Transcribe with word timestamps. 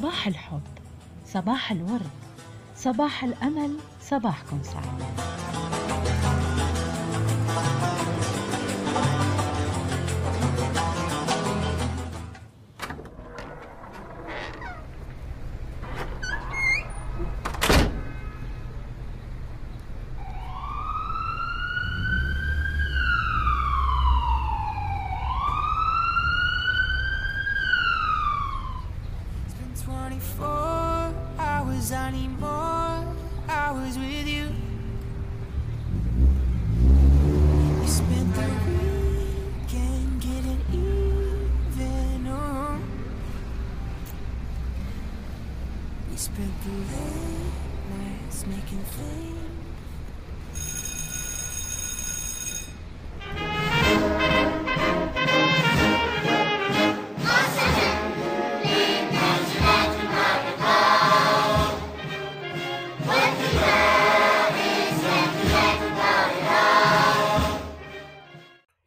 صباح 0.00 0.26
الحب 0.26 0.62
صباح 1.26 1.72
الورد 1.72 2.10
صباح 2.76 3.24
الأمل 3.24 3.76
صباحكم 4.02 4.62
سعيد. 4.62 4.79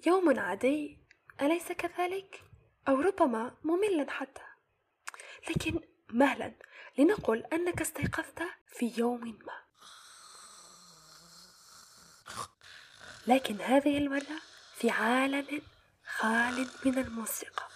يوم 0.05 0.39
عادي. 0.39 0.99
أليس 1.41 1.71
كذلك؟ 1.71 2.43
أو 2.87 3.01
ربما 3.01 3.55
مملا 3.63 4.11
حتى. 4.11 4.41
لكن 5.49 5.79
مهلا 6.09 6.53
لنقل 6.97 7.43
أنك 7.53 7.81
استيقظت 7.81 8.43
في 8.67 8.93
يوم 8.97 9.21
ما. 9.27 9.63
لكن 13.27 13.61
هذه 13.61 13.97
المرة 13.97 14.41
في 14.75 14.89
عالم 14.89 15.61
خال 16.05 16.67
من 16.85 16.97
الموسيقى. 16.97 17.69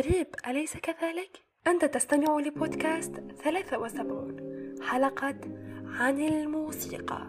غريب 0.00 0.26
أليس 0.48 0.76
كذلك؟ 0.76 1.44
أنت 1.66 1.84
تستمع 1.84 2.38
لبودكاست 2.38 3.12
73 3.44 4.82
حلقة 4.82 5.36
عن 5.84 6.20
الموسيقى. 6.20 7.26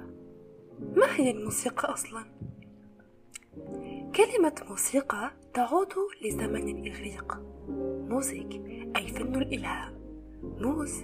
ما 0.79 1.15
هي 1.15 1.31
الموسيقى 1.31 1.93
أصلا؟ 1.93 2.25
كلمة 4.15 4.55
موسيقى 4.69 5.31
تعود 5.53 5.93
لزمن 6.21 6.67
الإغريق. 6.77 7.37
موسيك 8.09 8.53
أي 8.95 9.07
فن 9.07 9.35
الإلهام. 9.35 10.01
موس 10.43 11.03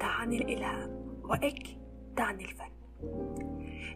تعني 0.00 0.36
الإلهام 0.36 1.20
وإك 1.24 1.62
تعني 2.16 2.44
الفن. 2.44 2.70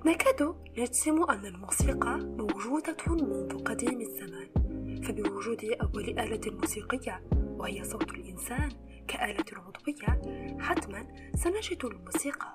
نكاد 0.07 0.55
نجزم 0.79 1.23
أن 1.23 1.47
الموسيقى 1.47 2.19
موجودة 2.19 2.97
منذ 3.09 3.65
قديم 3.65 4.01
الزمان. 4.01 4.58
فبوجود 5.05 5.65
أول 5.65 6.05
آلة 6.19 6.41
موسيقية 6.51 7.23
وهي 7.33 7.85
صوت 7.85 8.11
الإنسان 8.11 8.69
كآلة 9.09 9.45
عضوية 9.53 10.21
حتما 10.61 11.07
سنجد 11.35 11.85
الموسيقى 11.85 12.55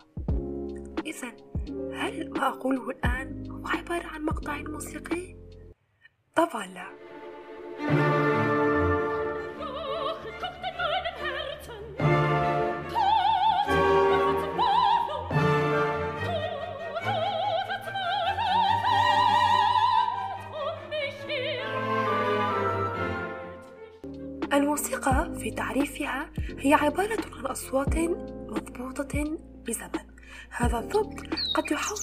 إذا 1.06 1.28
هل 1.94 2.30
ما 2.30 2.48
أقوله 2.48 2.90
الآن 2.90 3.52
هو 3.52 3.68
عبارة 3.68 4.08
عن 4.08 4.22
مقطع 4.26 4.58
موسيقي؟ 4.58 5.36
طبعا 6.36 6.66
لا 6.68 6.88
الموسيقى 24.74 25.40
في 25.40 25.52
تعريفها 25.52 26.30
هي 26.60 26.74
عبارة 26.74 27.18
عن 27.38 27.46
أصوات 27.46 27.98
مضبوطة 28.50 29.38
بزمن. 29.66 30.06
هذا 30.50 30.80
الضبط 30.80 31.20
قد 31.56 31.72
يحول 31.72 31.98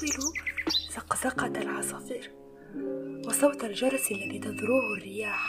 زقزقة 0.91 1.47
العصافير 1.47 2.31
وصوت 3.27 3.65
الجرس 3.65 4.13
الذي 4.13 4.39
تذروه 4.39 4.97
الرياح 4.97 5.49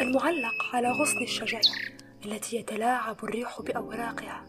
المعلق 0.00 0.74
على 0.74 0.90
غصن 0.90 1.22
الشجرة 1.22 1.60
التي 2.24 2.56
يتلاعب 2.56 3.16
الريح 3.24 3.60
بأوراقها 3.62 4.46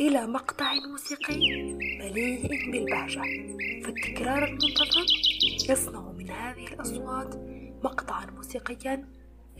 إلى 0.00 0.26
مقطع 0.26 0.72
موسيقي 0.90 1.62
مليء 1.98 2.70
بالبهجة. 2.72 3.22
فالتكرار 3.84 4.44
المنتظم 4.44 5.06
يصنع 5.70 6.12
من 6.12 6.30
هذه 6.30 6.66
الأصوات 6.66 7.34
مقطعا 7.84 8.26
موسيقيا 8.26 9.08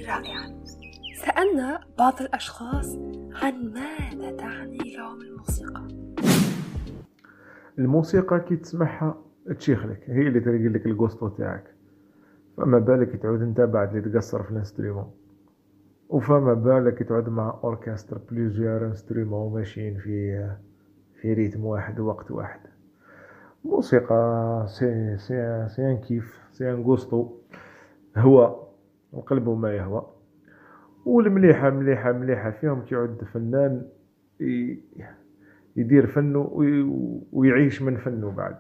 رائعا. 0.01 0.65
سألنا 1.27 1.81
بعض 1.99 2.21
الأشخاص 2.21 2.97
عن 3.43 3.73
ماذا 3.73 4.37
تعني 4.37 4.79
لهم 4.97 5.21
الموسيقى. 5.21 5.89
الموسيقى 7.79 8.41
كي 8.41 8.57
تسمعها 8.57 9.15
تشيخ 9.59 9.87
لك 9.87 10.11
هي 10.11 10.29
اللي 10.29 10.41
تلقي 10.41 10.69
لك 10.69 10.87
القسطو 10.87 11.29
تاعك. 11.29 11.75
فما 12.57 12.79
بالك 12.79 13.17
تعود 13.23 13.43
انت 13.43 13.61
بعد 13.61 13.97
اللي 13.97 14.11
تقصر 14.11 14.43
في 14.43 14.51
ال 14.51 14.56
instrument. 14.56 15.11
وفما 16.09 16.55
بالك 16.55 17.03
تعود 17.03 17.29
مع 17.29 17.61
orchestre 17.65 18.19
plusieurs 18.31 18.87
instruments 18.87 19.55
ماشيين 19.55 19.99
في 19.99 20.49
في 21.21 21.33
rythme 21.35 21.65
واحد 21.65 22.01
ووقت 22.01 22.31
واحد. 22.31 22.61
موسيقى 23.65 24.65
c'est 24.69 25.19
c'est 25.19 25.67
c'est 25.69 25.91
un 25.91 25.99
kif 25.99 26.41
c'est 26.53 26.73
un 26.73 26.97
هو 28.17 28.67
القلب 29.15 29.49
ما 29.49 29.77
يهوى. 29.77 30.20
والمليحة 31.07 31.71
مليحة 31.71 32.13
مليحة. 32.13 32.51
فيهم 32.51 32.85
كيعود 32.85 33.19
فنان 33.35 33.83
يدير 35.77 36.07
فنه 36.07 36.49
وي- 36.53 37.21
ويعيش 37.33 37.83
من 37.83 37.97
فنه 37.97 38.31
بعد. 38.31 38.57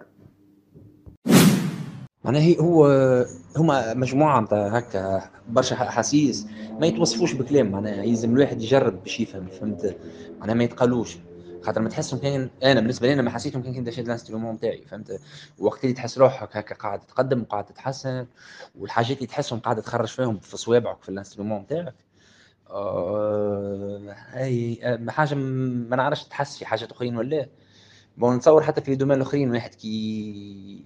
معناها 2.25 2.42
هي 2.42 2.56
هو 2.60 2.87
هما 3.56 3.94
مجموعة 3.94 4.40
نتاع 4.40 4.66
هكا 4.78 5.22
برشا 5.48 5.75
أحاسيس 5.76 6.46
ما 6.81 6.87
يتوصفوش 6.87 7.34
بكلام 7.34 7.70
معناها. 7.70 8.02
يلزم 8.04 8.34
الواحد 8.34 8.62
يجرب 8.62 9.02
باش 9.02 9.20
يفهم 9.20 9.46
فهمت؟ 9.46 9.96
معناها 10.40 10.54
ما 10.54 10.64
يتقالوش. 10.64 11.19
خاطر 11.62 11.81
ما 11.81 11.88
تحسهم 11.88 12.20
كان 12.20 12.48
أنا 12.62 12.81
بالنسبة 12.81 13.06
لي 13.06 13.12
أنا 13.14 13.22
ما 13.22 13.31
حسيتهم 13.31 13.62
كان 13.62 13.75
كنت 13.75 13.90
شاد 13.90 14.04
ال 14.04 14.09
instrument 14.09 14.58
تاعي 14.60 14.82
فهمت؟ 14.90 15.20
وقت 15.58 15.84
اللي 15.84 15.94
تحس 15.94 16.19
روحك 16.19 16.56
هكا 16.56 16.75
قاعد 16.75 17.00
تتقدم 17.00 17.40
وقاعد 17.42 17.64
تتحسن 17.64 18.26
والحاجات 18.78 19.16
اللي 19.16 19.26
تحسهم 19.26 19.58
قاعد 19.58 19.82
تخرج 19.82 20.08
فيهم 20.08 20.38
في 20.38 20.56
صوابعك 20.56 21.02
في 21.02 21.08
ال 21.08 21.14
instrument 21.14 21.66
تاعك 21.66 21.94
آه، 22.70 24.14
آه، 24.34 25.11
حاجة 25.11 25.34
ما 25.34 25.96
نعرفش 25.96 26.25
تحس 26.25 26.58
في 26.58 26.67
حاجات 26.67 26.93
اخرين 26.93 27.17
ولا 27.17 27.37
لا 27.37 27.49
bon 28.16 28.37
نتصور 28.37 28.62
حتى 28.62 28.81
في 28.81 28.94
domaine 28.94 29.16
الاخرين 29.17 29.50
واحد 29.50 29.75
كي 29.75 30.84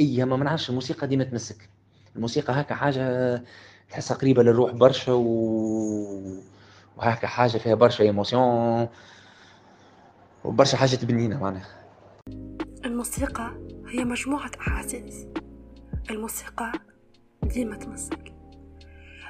إي 0.00 0.24
ما 0.24 0.36
نعرفش 0.36 0.70
الموسيقى 0.70 1.06
ديما 1.06 1.24
تمسك. 1.24 1.68
الموسيقى 2.16 2.60
هكا 2.60 2.74
حاجة 2.74 3.44
تحسها 3.90 4.16
قريبة 4.16 4.42
للروح 4.42 4.72
برشا 4.72 5.12
و... 5.12 5.24
وهكا 6.96 7.26
حاجة 7.26 7.58
فيها 7.58 7.74
برشا 7.74 8.04
إيموسيون 8.04 8.88
وبرشا 10.44 10.76
حاجات 10.76 11.04
بنينه 11.04 11.40
معناها. 11.40 11.84
الموسيقى 12.84 13.50
هي 13.88 14.04
مجموعة 14.04 14.50
أحاسيس. 14.60 15.26
الموسيقى 16.10 16.72
ديما 17.42 17.76
تمسك. 17.76 18.33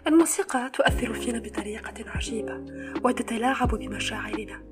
الموسيقى 0.07 0.71
تؤثر 0.71 1.15
فينا 1.15 1.39
بطريقة 1.39 2.11
عجيبة 2.11 2.65
وتتلاعب 3.05 3.69
بمشاعرنا 3.69 4.63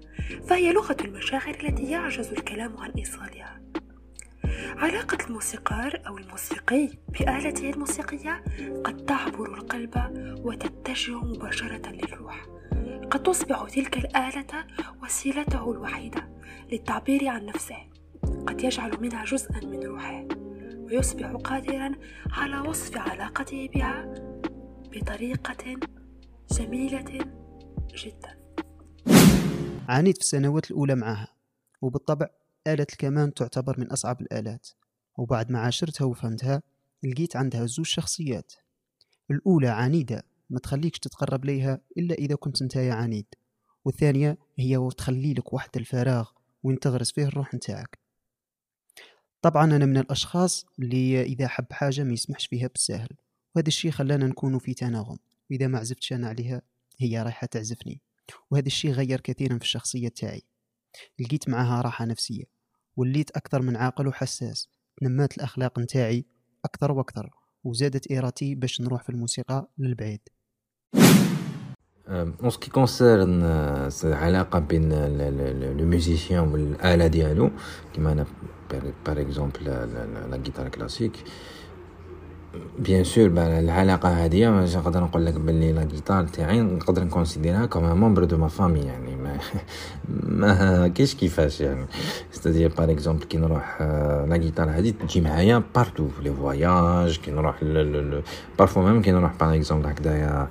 فهي 0.49 0.73
لغة 0.73 0.97
المشاعر 1.05 1.55
التي 1.65 1.91
يعجز 1.91 2.33
الكلام 2.33 2.77
عن 2.77 2.91
إيصالها. 2.91 3.61
علاقة 4.77 5.19
الموسيقار 5.27 6.03
أو 6.07 6.19
الموسيقي 6.19 6.89
بآلته 7.09 7.71
الموسيقية 7.71 8.45
قد 8.85 9.05
تعبر 9.05 9.55
القلب 9.55 9.95
وتتجه 10.45 11.19
مباشرة 11.19 11.89
للروح. 11.89 12.47
قد 13.11 13.23
تصبح 13.23 13.69
تلك 13.69 13.99
الآلة 13.99 14.67
وسيلته 15.03 15.73
الوحيدة 15.73 16.29
للتعبير 16.73 17.29
عن 17.29 17.47
نفسه. 17.47 17.77
قد 18.47 18.65
يجعل 18.65 19.01
منها 19.01 19.25
جزءا 19.25 19.61
من 19.65 19.83
روحه 19.83 20.25
ويصبح 20.79 21.31
قادرا 21.31 21.93
على 22.33 22.59
وصف 22.59 22.97
علاقته 22.97 23.69
بها 23.75 24.15
بطريقة 24.93 25.81
جميلة 26.53 27.05
جدا. 27.95 28.39
عانيت 29.89 30.17
في 30.17 30.23
السنوات 30.23 30.71
الأولى 30.71 30.95
معها 30.95 31.29
وبالطبع 31.83 32.27
آلة 32.67 32.87
الكمان 32.93 33.35
تعتبر 33.35 33.81
من 33.81 33.91
أصعب 33.91 34.21
الآلات 34.21 34.69
وبعد 35.19 35.51
ما 35.51 35.59
عاشرتها 35.59 36.05
وفهمتها 36.05 36.63
لقيت 37.03 37.37
عندها 37.37 37.67
زوج 37.67 37.87
شخصيات. 37.87 38.53
الأولى 39.31 39.69
عنيدة 39.69 40.25
ما 40.51 40.59
تخليكش 40.59 40.99
تتقرب 40.99 41.45
ليها 41.45 41.81
إلا 41.99 42.15
إذا 42.15 42.35
كنت 42.35 42.63
نتايا 42.63 42.95
عنيد 42.95 43.27
والثانية 43.85 44.39
هي 44.59 44.89
تخلي 44.97 45.35
لك 45.35 45.53
واحد 45.53 45.71
الفراغ 45.77 46.31
وين 46.63 46.79
تغرس 46.79 47.13
فيه 47.13 47.25
الروح 47.25 47.55
نتاعك. 47.55 47.99
طبعا 49.43 49.65
أنا 49.65 49.87
من 49.87 49.97
الأشخاص 49.97 50.67
اللي 50.79 51.23
إذا 51.23 51.49
حب 51.49 51.73
حاجة 51.73 52.05
ما 52.05 52.13
يسمحش 52.13 52.47
فيها 52.47 52.67
بالساهل 52.67 53.17
وهذا 53.55 53.69
الشيء 53.69 53.91
خلانا 53.91 54.27
نكون 54.27 54.59
في 54.59 54.75
تناغم. 54.75 55.19
وإذا 55.51 55.67
ما 55.67 55.79
عزفتش 55.79 56.13
أنا 56.13 56.29
عليها 56.29 56.63
هي 56.99 57.23
رايحة 57.23 57.47
تعزفني. 57.47 58.01
وهذا 58.51 58.67
الشيء 58.67 58.91
غير 58.91 59.21
كثيرا 59.21 59.59
في 59.59 59.65
الشخصية 59.65 60.09
تاعي. 60.09 60.43
لقيت 61.19 61.49
معها 61.49 61.83
راحة 61.83 62.05
نفسية. 62.05 62.45
وليت 62.97 63.31
أكثر 63.31 63.63
من 63.63 63.77
عاقل 63.77 64.07
وحساس. 64.07 64.69
نمات 65.03 65.37
الأخلاق 65.37 65.79
نتاعي 65.79 66.25
أكثر 66.65 66.93
وأكثر. 66.93 67.31
وزادت 67.65 68.13
إرادتي 68.13 68.55
باش 68.55 68.81
نروح 68.81 69.03
في 69.03 69.11
الموسيقى 69.11 69.69
للبعيد. 69.79 70.21
Ce 72.49 72.59
qui 72.59 72.71
concerne 72.71 73.43
العلاقة 74.05 74.59
بين 74.59 74.93
le 75.79 75.87
musicien 75.87 76.49
والآلة 76.49 77.07
ديالو 77.07 77.51
كيما 77.95 78.13
أنا 78.13 78.27
par 79.07 79.21
exemple 79.21 79.65
la 79.65 80.37
guitare 80.37 80.69
classique 80.69 81.13
bien 82.79 83.05
sûr 83.05 83.27
العلاقة 83.27 84.25
هادية 84.25 84.49
نقدر 84.51 85.01
نقول 85.01 85.27
لك 85.27 85.35
بلي 85.35 85.73
la 85.73 85.83
guitare 85.83 86.25
تاعي 86.25 86.61
نقدر 86.61 87.05
ن 87.05 87.11
considérer 87.11 87.67
ها 87.67 87.70
comme 87.70 87.85
membre 87.85 88.25
de 88.25 88.37
ma 88.37 88.49
famille 88.49 88.81
يعني 88.81 89.17
ما 89.17 89.39
ما 90.09 90.89
كاينش 90.89 91.15
كيفاش 91.15 91.61
يعني 91.61 91.87
c'est-à-dire 92.33 92.73
par 92.79 92.91
exemple 92.91 93.25
كي 93.25 93.39
نروح 93.39 93.83
la 94.29 94.37
guitare 94.37 94.71
هادي 94.71 94.93
تجي 94.93 95.21
معايا 95.21 95.63
partout 95.75 96.09
في 96.09 96.23
les 96.23 96.33
voyages 96.33 97.19
كي 97.19 97.31
نروح 97.31 97.65
parfois 98.59 98.83
même 98.83 99.03
كي 99.03 99.13
نروح 99.13 99.33
par 99.41 99.55
exemple 99.55 99.87
هكذايا 99.87 100.49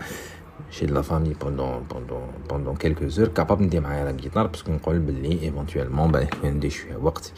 chez 0.72 0.88
la 0.88 1.04
famille 1.04 1.36
pendant, 1.36 1.82
pendant, 1.90 2.26
pendant 2.48 2.76
quelques 2.76 3.20
heures 3.20 3.34
capable 3.34 3.62
ندير 3.62 3.82
معايا 3.82 4.12
la 4.12 4.18
guitare 4.18 4.48
parce 4.48 4.63
que 4.63 4.72
نقول 4.72 5.00
بلي 5.00 5.42
éventuellement 5.42 6.12
بعد 6.12 6.28
ندير 6.44 6.70
شوية 6.70 6.96
وقت 6.96 7.32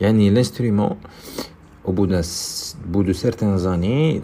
يعني 0.00 0.44
l'instrument 0.44 0.94
au 1.86 1.92
bout 1.92 2.22
bout 2.84 3.02
de 3.02 3.12
certaines 3.12 3.58
années 3.58 4.22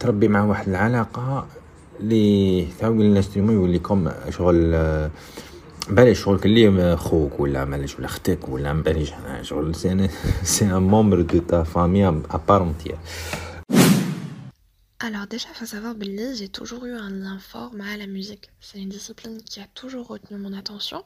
تربي 0.00 0.28
مع 0.28 0.44
واحد 0.44 0.68
العلاقة 0.68 1.46
لي 2.00 2.66
ثاو 2.80 2.92
قلنا 2.92 3.20
l'instrument 3.20 3.54
يولي 3.54 3.78
comme 3.78 4.10
شغل 4.30 4.70
بالي 5.88 6.14
شغل 6.14 6.38
كلي 6.38 6.96
خوك 6.96 7.40
ولا 7.40 7.64
مالش 7.64 7.98
ولا 7.98 8.06
أختك 8.06 8.48
ولا 8.48 8.72
مبانيش 8.72 9.10
شغل 9.42 9.74
c'est 9.74 9.92
un 9.92 10.08
c'est 10.42 10.64
un 10.64 10.82
membre 10.82 11.20
de 11.20 11.38
ta 11.38 11.62
famille 11.62 12.08
à 12.08 12.40
part 12.48 12.66
entière 12.66 12.98
Alors 15.06 15.26
déjà, 15.26 15.48
il 15.52 15.56
faut 15.60 15.66
savoir 15.66 15.94
que 15.98 16.34
j'ai 16.38 16.48
toujours 16.48 16.86
eu 16.86 16.94
un 16.94 17.10
lien 17.10 17.38
fort 17.38 17.72
à 17.92 17.96
la 17.98 18.06
musique. 18.06 18.48
C'est 18.66 18.78
une 18.78 18.88
discipline 18.88 19.36
qui 19.42 19.60
a 19.60 19.66
toujours 19.74 20.06
retenu 20.06 20.38
mon 20.38 20.54
attention. 20.54 21.02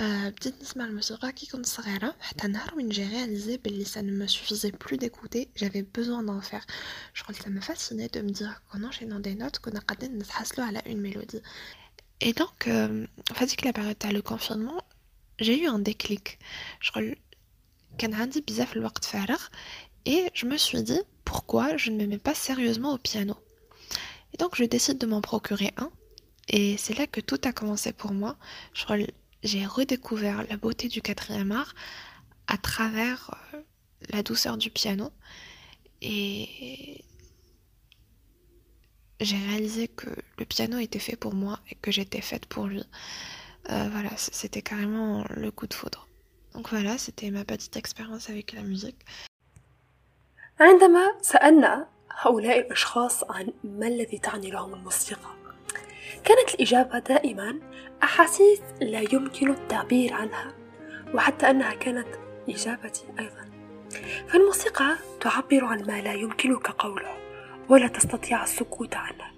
Euh, 0.00 0.04
بديت 0.04 0.62
نسمع 0.62 0.84
الموسيقى 0.84 1.32
كي 1.32 1.46
كنت 1.46 1.66
صغيرة 1.66 2.16
حتى 2.20 2.52
j'ai 2.90 3.06
réalisé 3.06 3.58
باللي 3.58 3.84
ça 3.84 4.02
ne 4.02 4.10
me 4.10 4.26
suffisait 4.26 4.72
plus 4.72 4.96
d'écouter, 4.96 5.50
j'avais 5.54 5.82
besoin 5.82 6.22
d'en 6.22 6.40
faire. 6.40 6.66
شغل 7.14 7.34
ça 7.34 7.50
me 7.50 7.60
fascinait 7.60 8.08
de 8.08 8.20
me 8.22 8.30
dire 8.30 8.62
qu'en 8.70 8.84
enchaînant 8.84 9.20
des 9.20 9.34
notes 9.34 9.58
qu'on 9.58 9.70
كنا 9.70 9.80
قادرين 9.80 10.18
نتحصلوا 10.18 10.66
على 10.66 10.82
une 10.86 11.00
mélodie. 11.00 11.42
Et 12.22 12.32
donc, 12.32 12.68
euh, 12.68 13.06
فهذيك 13.34 13.66
la 13.66 13.72
période 13.72 13.98
تاع 13.98 14.12
le 14.12 14.22
confinement, 14.22 14.80
j'ai 15.38 15.60
eu 15.60 15.66
un 15.66 15.78
déclic. 15.78 16.38
شغل 16.80 17.16
كان 17.98 18.14
عندي 18.14 18.40
بزاف 18.40 18.76
الوقت 18.76 19.04
فارغ 19.04 19.48
et 20.08 20.30
je 20.34 20.46
me 20.46 20.56
suis 20.56 20.82
dit 20.82 21.00
pourquoi 21.24 21.76
je 21.76 21.90
ne 21.90 21.96
me 22.02 22.06
mets 22.06 22.18
pas 22.18 22.34
sérieusement 22.34 22.94
au 22.94 22.98
piano? 22.98 23.36
Et 24.32 24.38
donc 24.38 24.56
je 24.56 24.64
décide 24.64 24.98
de 24.98 25.06
m'en 25.06 25.20
procurer 25.20 25.74
un. 25.76 25.90
Et 26.48 26.76
c'est 26.78 26.96
là 26.98 27.06
que 27.06 27.20
tout 27.20 27.40
a 27.44 27.52
commencé 27.52 27.92
pour 27.92 28.12
moi. 28.12 28.36
Je 28.74 28.84
j'ai 29.42 29.66
redécouvert 29.66 30.44
la 30.48 30.56
beauté 30.56 30.88
du 30.88 31.02
quatrième 31.02 31.52
art 31.52 31.74
à 32.46 32.58
travers 32.58 33.34
euh, 33.54 33.62
la 34.10 34.22
douceur 34.22 34.56
du 34.56 34.70
piano 34.70 35.10
et 36.00 37.04
j'ai 39.20 39.36
réalisé 39.36 39.88
que 39.88 40.10
le 40.38 40.44
piano 40.44 40.78
était 40.78 40.98
fait 40.98 41.16
pour 41.16 41.34
moi 41.34 41.60
et 41.70 41.74
que 41.76 41.90
j'étais 41.90 42.20
faite 42.20 42.46
pour 42.46 42.66
lui. 42.66 42.82
Euh, 43.70 43.88
voilà, 43.92 44.10
c'était 44.16 44.62
carrément 44.62 45.24
le 45.30 45.50
coup 45.52 45.68
de 45.68 45.74
foudre. 45.74 46.08
Donc 46.54 46.68
voilà, 46.70 46.98
c'était 46.98 47.30
ma 47.30 47.44
petite 47.44 47.76
expérience 47.76 48.28
avec 48.28 48.52
la 48.52 48.62
musique. 48.62 48.98
كانت 56.24 56.54
الإجابة 56.54 56.98
دائما 56.98 57.58
أحاسيس 58.02 58.60
لا 58.80 59.00
يمكن 59.12 59.50
التعبير 59.50 60.12
عنها 60.12 60.52
وحتى 61.14 61.50
أنها 61.50 61.74
كانت 61.74 62.06
إجابتي 62.48 63.04
أيضا. 63.18 63.50
فالموسيقى 64.28 64.96
تعبر 65.20 65.64
عن 65.64 65.84
ما 65.86 66.00
لا 66.00 66.12
يمكنك 66.12 66.66
قوله 66.66 67.16
ولا 67.68 67.88
تستطيع 67.88 68.42
السكوت 68.42 68.94
عنه. 68.96 69.32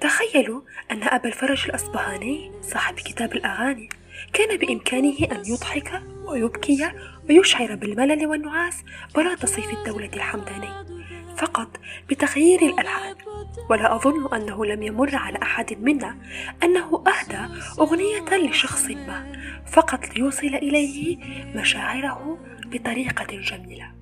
تخيلوا 0.00 0.60
أن 0.90 1.02
أبا 1.02 1.28
الفرج 1.28 1.64
الأصبهاني 1.68 2.52
صاحب 2.62 2.94
كتاب 2.94 3.32
الأغاني 3.32 3.88
كان 4.32 4.56
بإمكانه 4.56 5.16
أن 5.32 5.42
يضحك 5.46 6.02
ويبكي 6.24 6.92
ويشعر 7.28 7.74
بالملل 7.74 8.26
والنعاس 8.26 8.82
بلاط 9.14 9.46
صيف 9.46 9.70
الدولة 9.70 10.10
الحمداني. 10.14 10.95
فقط 11.36 11.68
بتغيير 12.10 12.62
الألحان. 12.62 13.16
ولا 13.70 13.96
أظن 13.96 14.34
أنه 14.34 14.66
لم 14.66 14.82
يمر 14.82 15.16
على 15.16 15.38
أحد 15.42 15.72
منا 15.80 16.16
أنه 16.62 17.04
أهدى 17.06 17.54
أغنية 17.80 18.48
لشخص 18.50 18.84
ما 18.90 19.32
فقط 19.66 20.08
ليوصل 20.16 20.46
إليه 20.46 21.18
مشاعره 21.54 22.38
بطريقة 22.66 23.26
جميلة. 23.26 23.96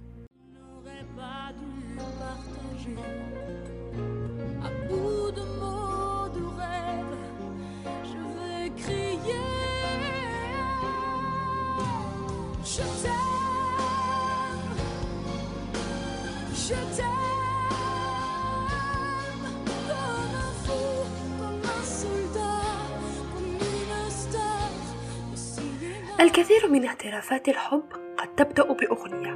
الكثير 26.25 26.69
من 26.71 26.85
اعترافات 26.87 27.49
الحب 27.49 27.83
قد 28.19 28.29
تبدأ 28.37 28.73
بأغنية 28.73 29.35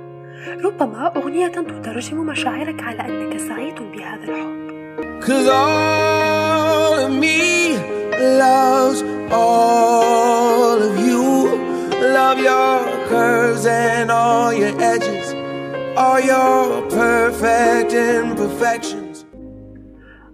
ربما 0.65 1.13
أغنية 1.17 1.49
تترجم 1.49 2.27
مشاعرك 2.27 2.83
على 2.83 3.01
أنك 3.01 3.37
سعيد 3.37 3.75
بهذا 3.75 4.25
الحب 4.25 4.69
Cause 5.21 5.49
all 5.49 6.95
of 7.07 7.13
me 7.25 7.77
loves 8.43 9.03
all 9.33 10.79
of 10.89 10.95
you. 11.09 11.25
Love 12.19 12.39
your 12.51 12.79
curves 13.11 13.67
and 13.67 14.11
all 14.11 14.53
your 14.63 14.75
edges, 14.93 15.27
all 15.97 16.21
your 16.21 16.83
perfect 16.91 17.93
imperfections. 17.93 19.25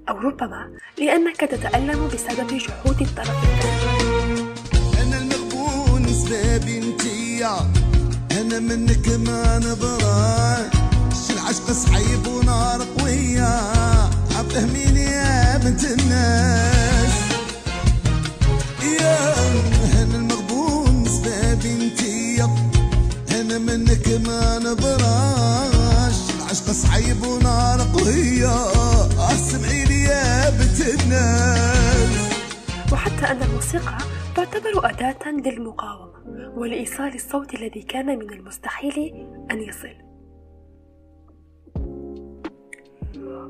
أو 0.08 0.18
ربما 0.18 0.70
لأنك 0.99 1.37
تتألم 1.40 2.08
بسبب 2.14 2.46
جحود 2.46 3.00
الطرف 3.00 3.44
الثاني 3.44 3.74
انتيا 6.54 7.70
أنا 8.32 8.58
منك 8.58 9.08
ما 9.08 9.61
شي 11.26 11.32
العشق 11.32 11.73
صعيب 11.73 12.26
ونار 12.26 12.87
قوية. 12.99 13.75
فهميني 14.50 15.04
يا 15.04 15.56
بنت 15.58 15.84
الناس. 15.84 17.12
يا 19.00 19.34
أنا 20.02 20.16
المغبون 20.16 21.04
سبابي 21.04 21.73
انتيا 21.73 22.49
أنا 23.30 23.58
منك 23.58 24.08
ما 24.26 24.58
نبراش 24.58 26.18
العشق 26.38 26.73
صعيب 26.73 27.26
ونار 27.26 27.82
قوية. 27.94 28.56
أسمعيني 29.18 30.02
يا 30.02 30.50
بنت 30.50 30.80
الناس. 30.80 32.11
وحتى 32.92 33.25
أن 33.30 33.42
الموسيقى 33.42 33.99
تعتبر 34.37 34.90
أداة 34.90 35.30
للمقاومة. 35.46 36.13
ولإيصال 36.57 37.14
الصوت 37.14 37.54
الذي 37.54 37.83
كان 37.83 38.19
من 38.19 38.33
المستحيل 38.33 39.26
أن 39.50 39.61
يصل. 39.61 39.95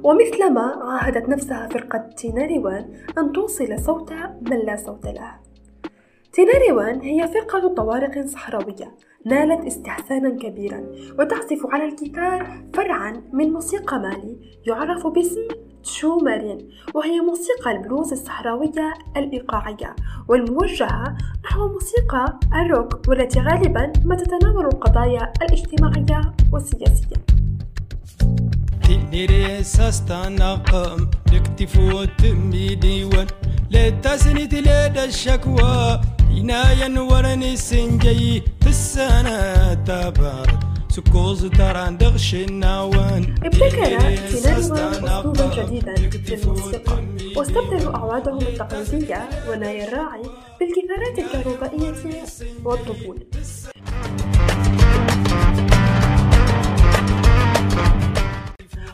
ومثلما 0.04 0.60
عاهدت 0.60 1.28
نفسها 1.28 1.68
فرقة 1.68 1.98
تيناريوان 1.98 2.94
أن 3.18 3.32
توصل 3.32 3.78
صوت 3.78 4.12
من 4.50 4.58
لا 4.66 4.76
صوت 4.76 5.06
له 5.06 5.40
تيناريوان 6.32 7.00
هي 7.00 7.28
فرقة 7.28 7.68
طوارق 7.68 8.26
صحراوية 8.26 8.94
نالت 9.26 9.66
استحسانا 9.66 10.30
كبيرا 10.30 10.86
وتعزف 11.18 11.66
على 11.66 11.84
الجيتار 11.84 12.64
فرعا 12.74 13.22
من 13.32 13.52
موسيقى 13.52 13.98
مالي 13.98 14.60
يعرف 14.66 15.06
باسم 15.06 15.48
تشو 15.84 16.18
مارين 16.18 16.58
وهي 16.94 17.20
موسيقى 17.20 17.72
البلوز 17.72 18.12
الصحراوية 18.12 18.94
الإيقاعية 19.16 19.96
والموجهة 20.28 21.16
نحو 21.44 21.68
موسيقى 21.68 22.38
الروك 22.54 23.08
والتي 23.08 23.40
غالبا 23.40 23.92
ما 24.04 24.16
تتناول 24.16 24.66
القضايا 24.66 25.32
الاجتماعية 25.42 26.32
والسياسية. 26.52 27.16
تنيري 28.82 29.62
ساستنقم 29.62 31.10
لكتفو 31.32 32.04
تمي 32.04 32.74
ديوان 32.74 33.26
لتسني 33.70 34.46
تلاد 34.46 34.98
الشكوى. 34.98 36.00
عناية 36.30 37.00
ورني 37.00 37.56
سنجي 37.56 38.42
في 38.60 38.68
السنة 38.68 39.74
تبارد 39.74 40.73
سكوز 40.94 41.46
تران 41.46 41.96
دغش 41.96 42.34
النوان 42.34 43.34
ابتكر 43.42 44.16
تيناريوان 44.16 45.04
أسلوبا 45.04 45.54
جديدا 45.56 45.94
في 45.94 46.34
الموسيقى 46.34 47.04
واستبدلوا 47.36 47.94
أعوادهم 47.94 48.38
التقليدية 48.38 49.28
وناي 49.48 49.88
الراعي 49.88 50.22
بالجيتارات 50.60 51.18
الكهربائية 51.18 52.24
والطبول 52.64 53.26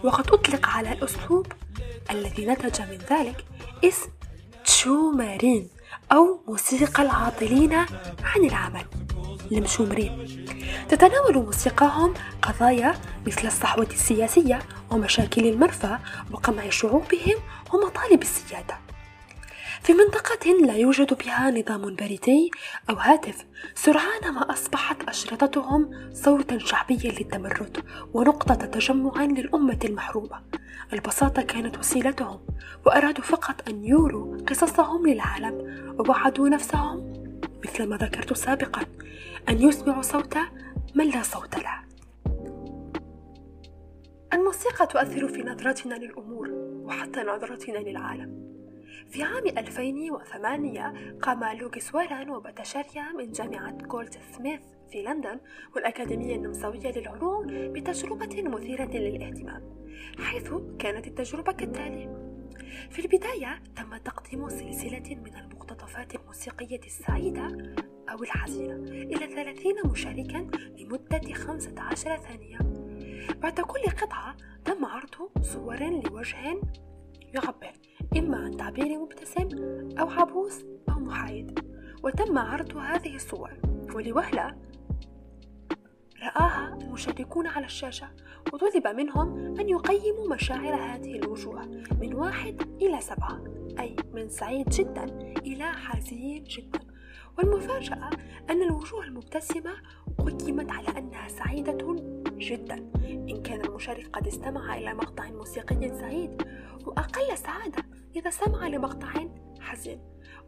وقد 0.05 0.31
أطلق 0.31 0.69
على 0.69 0.93
الأسلوب 0.93 1.47
الذي 2.11 2.47
نتج 2.47 2.81
من 2.81 2.99
ذلك 3.11 3.45
اسم 3.85 4.11
تشو 4.65 5.11
مارين 5.11 5.69
أو 6.13 6.41
موسيقى 6.49 7.03
العاطلين 7.03 7.73
عن 8.23 8.45
العمل 8.45 8.85
المشومرين 9.53 10.47
تتناول 10.89 11.35
موسيقاهم 11.35 12.15
قضايا 12.43 12.95
مثل 13.27 13.47
الصحوة 13.47 13.87
السياسية 13.93 14.59
ومشاكل 14.91 15.47
المرفأ 15.47 15.99
وقمع 16.33 16.71
شعوبهم 16.71 17.37
ومطالب 17.73 18.23
السيادة. 18.23 18.79
في 19.83 19.93
منطقة 19.93 20.53
لا 20.67 20.77
يوجد 20.77 21.15
بها 21.15 21.51
نظام 21.51 21.97
بريدي 21.97 22.51
أو 22.91 22.95
هاتف 22.95 23.45
سرعان 23.75 24.35
ما 24.35 24.53
أصبحت 24.53 25.09
أشرطتهم 25.09 26.11
صوتا 26.15 26.59
شعبيا 26.59 27.13
للتمرد 27.13 27.85
ونقطة 28.15 28.55
تجمع 28.55 29.25
للأمة 29.25 29.79
المحرومة 29.85 30.43
البساطة 30.93 31.43
كانت 31.43 31.79
وسيلتهم 31.79 32.41
وأرادوا 32.87 33.25
فقط 33.25 33.69
أن 33.69 33.85
يوروا 33.85 34.37
قصصهم 34.49 35.07
للعالم 35.07 35.55
ووعدوا 35.99 36.49
نفسهم 36.49 37.10
مثل 37.65 37.87
ما 37.87 37.97
ذكرت 37.97 38.33
سابقا 38.33 38.83
أن 39.49 39.63
يسمعوا 39.63 40.03
صوت 40.03 40.37
من 40.95 41.11
لا 41.11 41.23
صوت 41.23 41.59
له. 41.59 41.81
الموسيقى 44.33 44.87
تؤثر 44.87 45.29
في 45.29 45.43
نظرتنا 45.43 45.95
للأمور 45.95 46.51
وحتى 46.85 47.21
نظرتنا 47.21 47.79
للعالم. 47.79 48.51
في 49.11 49.23
عام 49.23 49.47
2008 49.59 50.95
قام 51.23 51.45
لوكيس 51.59 51.95
واران 51.95 52.31
وباتشاريا 52.31 53.13
من 53.19 53.33
جامعة 53.33 53.73
جولد 53.73 54.15
سميث 54.37 54.61
في 54.93 55.03
لندن 55.03 55.41
والأكاديمية 55.75 56.37
النمساوية 56.37 56.93
للعلوم 56.93 57.47
بتجربة 57.73 58.43
مثيرة 58.43 58.91
للاهتمام 58.97 59.63
حيث 60.19 60.53
كانت 60.79 61.07
التجربة 61.07 61.53
كالتالي. 61.53 62.30
في 62.91 62.99
البداية 62.99 63.63
تم 63.77 63.97
تقديم 63.97 64.49
سلسلة 64.49 65.17
من 65.25 65.37
المقتطفات 65.37 66.15
الموسيقية 66.15 66.81
السعيدة 66.87 67.75
أو 68.11 68.23
الحزينة 68.23 68.75
إلى 68.93 69.27
30 69.27 69.91
مشاركا 69.91 70.51
لمدة 70.79 71.35
15 71.35 72.17
ثانية. 72.17 72.59
بعد 73.43 73.61
كل 73.61 73.83
قطعة 73.83 74.37
تم 74.65 74.85
عرض 74.85 75.31
صور 75.43 75.79
لوجه 75.79 76.61
يعبر 77.35 77.73
إما 78.17 78.37
عن 78.37 78.57
تعبير 78.57 78.99
مبتسم 78.99 79.49
أو 79.99 80.11
عبوس 80.11 80.65
أو 80.89 81.01
محايد 81.01 81.61
وتم 82.03 82.39
عرض 82.39 82.77
هذه 82.77 83.17
الصور. 83.17 83.51
ولوهلة 83.95 84.57
رآها 86.23 86.79
المشاركون 86.81 87.47
على 87.47 87.67
الشاشة 87.67 88.09
وطلب 88.53 88.87
منهم 88.87 89.61
أن 89.61 89.69
يقيموا 89.69 90.35
مشاعر 90.35 90.75
هذه 90.75 91.17
الوجوه 91.17 91.67
من 92.01 92.15
واحد 92.15 92.63
إلى 92.83 93.01
سبعة 93.01 93.45
أي 93.81 93.97
من 94.13 94.29
سعيد 94.29 94.69
جدا 94.69 95.05
إلى 95.47 95.65
حزين 95.65 96.45
جدا. 96.45 96.81
والمفاجأة 97.39 98.11
أن 98.51 98.63
الوجوه 98.63 99.05
المبتسمة 99.05 99.73
قيمت 100.19 100.71
على 100.71 100.99
أنها 100.99 101.29
سعيدة 101.29 101.97
جدا. 102.39 102.91
إن 103.05 103.43
كان 103.43 103.61
المشارك 103.61 104.09
قد 104.13 104.27
استمع 104.27 104.77
إلى 104.77 104.95
مقطع 104.95 105.31
موسيقي 105.31 105.89
سعيد 105.89 106.43
وأقل 106.87 107.39
سعادة 107.39 107.83
إذا 108.17 108.31
سمع 108.31 108.69
لمقطع 108.69 109.13
حزين. 109.61 110.01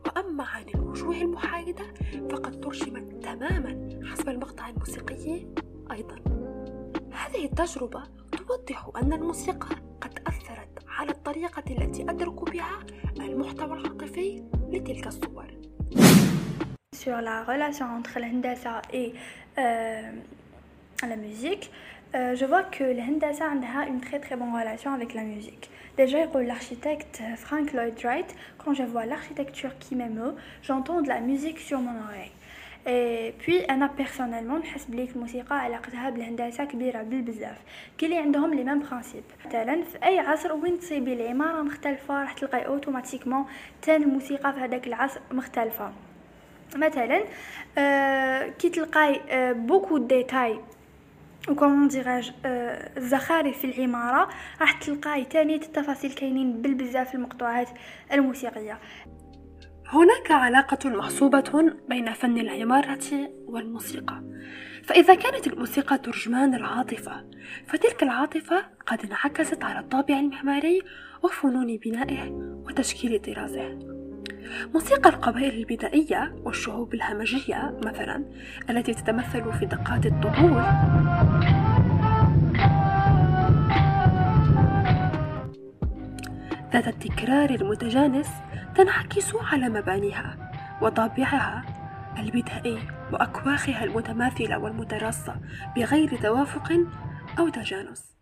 وأما 0.07 0.45
عن 0.45 0.65
الوجوه 0.75 1.17
المحايدة 1.17 1.85
فقد 2.31 2.61
ترجمت 2.61 3.25
تماما 3.25 4.01
حسب 4.11 4.29
المقطع 4.29 4.69
الموسيقي 4.69 5.47
أيضا. 5.93 6.17
هذه 7.13 7.45
التجربة 7.45 8.03
توضح 8.33 8.91
أن 9.03 9.13
الموسيقى 9.13 9.77
قد 10.01 10.19
أثرت 10.27 10.85
على 10.89 11.11
الطريقة 11.11 11.63
التي 11.71 12.03
أدرك 12.03 12.51
بها 12.51 12.79
المحتوى 13.21 13.79
العاطفي 13.79 14.45
لتلك 14.71 15.07
الصور. 15.07 15.47
Sur 16.95 17.21
la 17.21 17.43
relation 17.43 17.87
entre 17.99 18.21
l'hendasa 18.21 18.81
et 18.93 19.13
euh, 19.59 20.13
la 21.03 21.17
musique, 21.17 21.71
euh, 22.15 22.35
je 22.35 22.45
vois 22.45 22.63
que 22.63 22.85
l'hendasa 22.85 23.47
a 23.47 23.87
une 23.87 24.01
très 24.01 24.21
très 24.21 24.37
bonne 24.37 24.55
relation 24.55 24.93
avec 24.93 25.15
la 25.15 25.23
musique. 25.23 25.71
Déjà, 25.97 26.19
l'architecte 26.51 27.23
Frank 27.37 27.73
Lloyd 27.73 27.99
Wright, 28.03 28.35
quand 28.59 28.73
je 28.75 28.83
vois 28.83 29.05
l'architecture 29.05 29.77
qui 29.79 29.95
m'émeut, 29.95 30.35
j'entends 30.63 31.03
de 31.03 31.09
la 31.09 31.21
musique 31.21 31.59
sur 31.59 31.81
mon 31.81 31.91
oreille. 31.91 32.33
Et 32.87 33.35
puis 33.39 33.71
أنا 33.71 33.87
personnellement 33.87 34.61
نحس 34.61 34.85
بلي 34.85 35.09
الموسيقى 35.17 35.59
علاقتها 35.59 36.11
بالهندسه 36.11 36.65
كبيره 36.65 37.03
بالبزاف 37.03 37.57
كي 37.99 38.07
اللي 38.07 38.19
عندهم 38.19 38.55
les 38.55 38.65
mêmes 38.65 38.79
principes 38.79 39.23
مثلا 39.47 39.83
في 39.83 40.05
اي 40.05 40.19
عصر 40.19 40.53
وين 40.53 40.81
تصيبي 40.81 41.13
العماره 41.13 41.63
مختلفه 41.63 42.23
راح 42.23 42.33
تلقاي 42.33 42.67
automatiquement 42.67 43.45
تان 43.83 44.03
الموسيقى 44.03 44.53
في 44.53 44.61
هذاك 44.61 44.87
العصر 44.87 45.21
مختلفه 45.33 45.93
مثلا 46.77 47.23
آه 47.79 48.49
كي 48.49 48.69
تلقاي 48.69 49.21
آه 49.31 49.53
beaucoup 49.53 49.99
détails 49.99 50.59
و 51.49 51.54
comme 51.54 51.79
on 51.79 51.89
dirait 51.89 52.33
الزخارف 52.97 53.59
في 53.59 53.65
العمارة 53.65 54.29
راح 54.61 54.73
تلقاي 54.73 55.25
تاني 55.25 55.55
التفاصيل 55.55 56.13
كاينين 56.13 56.63
بالبزاف 56.63 57.09
في 57.09 57.15
المقطوعات 57.15 57.69
الموسيقية. 58.13 58.79
هناك 59.87 60.31
علاقة 60.31 60.89
محسوبة 60.89 61.73
بين 61.89 62.13
فن 62.13 62.39
العمارة 62.39 63.31
والموسيقى. 63.47 64.23
فإذا 64.85 65.15
كانت 65.15 65.47
الموسيقى 65.47 65.99
ترجمان 65.99 66.55
العاطفة 66.55 67.31
فتلك 67.67 68.03
العاطفة 68.03 68.65
قد 68.87 69.01
انعكست 69.05 69.65
على 69.65 69.79
الطابع 69.79 70.19
المعماري 70.19 70.83
وفنون 71.23 71.77
بنائه 71.77 72.31
وتشكيل 72.67 73.19
طرازه. 73.19 74.02
موسيقى 74.75 75.11
القبائل 75.11 75.59
البدائية 75.59 76.35
والشعوب 76.45 76.95
الهمجية 76.95 77.79
مثلا 77.85 78.25
التي 78.71 78.95
تتمثل 78.95 79.53
في 79.53 79.67
دقات 79.67 80.07
الطبول. 80.07 80.63
ذات 86.73 86.89
التكرار 86.89 87.51
المتجانس 87.51 88.29
تنعكس 88.75 89.35
على 89.35 89.69
مبانيها 89.69 90.53
وطابعها 90.83 91.65
البدائي 92.19 92.79
وأكواخها 93.13 93.85
المتماثلة 93.85 94.59
والمتراصة 94.59 95.37
بغير 95.77 96.17
توافق 96.17 96.73
أو 97.39 97.49
تجانس. 97.49 98.13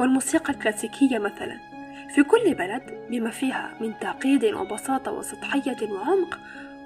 والموسيقى 0.00 0.52
الكلاسيكية 0.52 1.18
مثلا 1.18 1.77
في 2.14 2.22
كل 2.22 2.54
بلد 2.54 3.06
بما 3.10 3.30
فيها 3.30 3.74
من 3.80 3.98
تعقيد 4.00 4.44
وبساطة 4.44 5.12
وسطحية 5.12 5.92
وعمق 5.92 6.38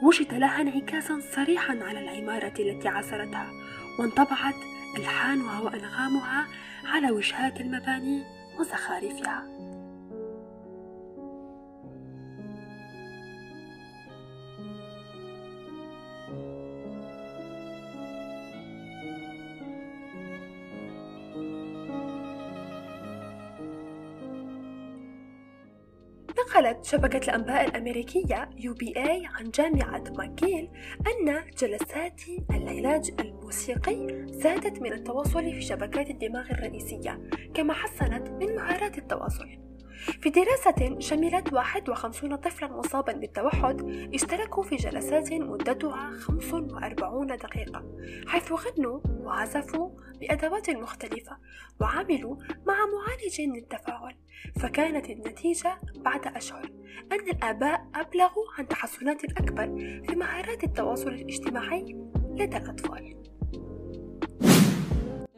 وجد 0.02 0.34
لها 0.34 0.60
انعكاسا 0.60 1.20
صريحا 1.36 1.78
على 1.82 2.00
العمارة 2.00 2.52
التي 2.58 2.88
عاصرتها 2.88 3.50
وانطبعت 3.98 4.54
ألحانها 4.98 5.60
وأنغامها 5.60 6.46
على 6.84 7.10
وجهات 7.10 7.60
المباني 7.60 8.22
وزخارفها. 8.58 9.44
نقلت 26.52 26.84
شبكة 26.84 27.18
الأنباء 27.18 27.68
الأمريكية 27.68 28.50
UBA 28.58 29.36
عن 29.36 29.50
جامعة 29.50 30.04
ماكيل 30.18 30.70
أن 31.06 31.44
جلسات 31.58 32.20
العلاج 32.50 33.10
الموسيقي 33.20 34.26
زادت 34.26 34.82
من 34.82 34.92
التواصل 34.92 35.44
في 35.44 35.60
شبكات 35.60 36.10
الدماغ 36.10 36.50
الرئيسية 36.50 37.20
كما 37.54 37.74
حسنت 37.74 38.28
من 38.28 38.54
مهارات 38.54 38.98
التواصل. 38.98 39.61
في 40.20 40.30
دراسة 40.30 40.98
شملت 40.98 41.52
51 41.52 42.36
طفلا 42.36 42.68
مصابا 42.68 43.12
بالتوحد 43.12 43.80
اشتركوا 44.14 44.62
في 44.62 44.76
جلسات 44.76 45.32
مدتها 45.32 46.10
45 46.18 47.26
دقيقة 47.26 47.84
حيث 48.26 48.52
غنوا 48.52 49.00
وعزفوا 49.06 49.90
بأدوات 50.20 50.70
مختلفة 50.70 51.36
وعملوا 51.80 52.36
مع 52.66 52.74
معالج 52.86 53.40
للتفاعل 53.40 54.16
فكانت 54.60 55.10
النتيجة 55.10 55.78
بعد 55.96 56.26
أشهر 56.26 56.70
أن 57.12 57.28
الآباء 57.28 57.86
أبلغوا 57.94 58.44
عن 58.58 58.68
تحسنات 58.68 59.24
أكبر 59.24 59.66
في 60.08 60.16
مهارات 60.16 60.64
التواصل 60.64 61.08
الاجتماعي 61.08 61.96
لدى 62.30 62.56
الأطفال. 62.56 63.21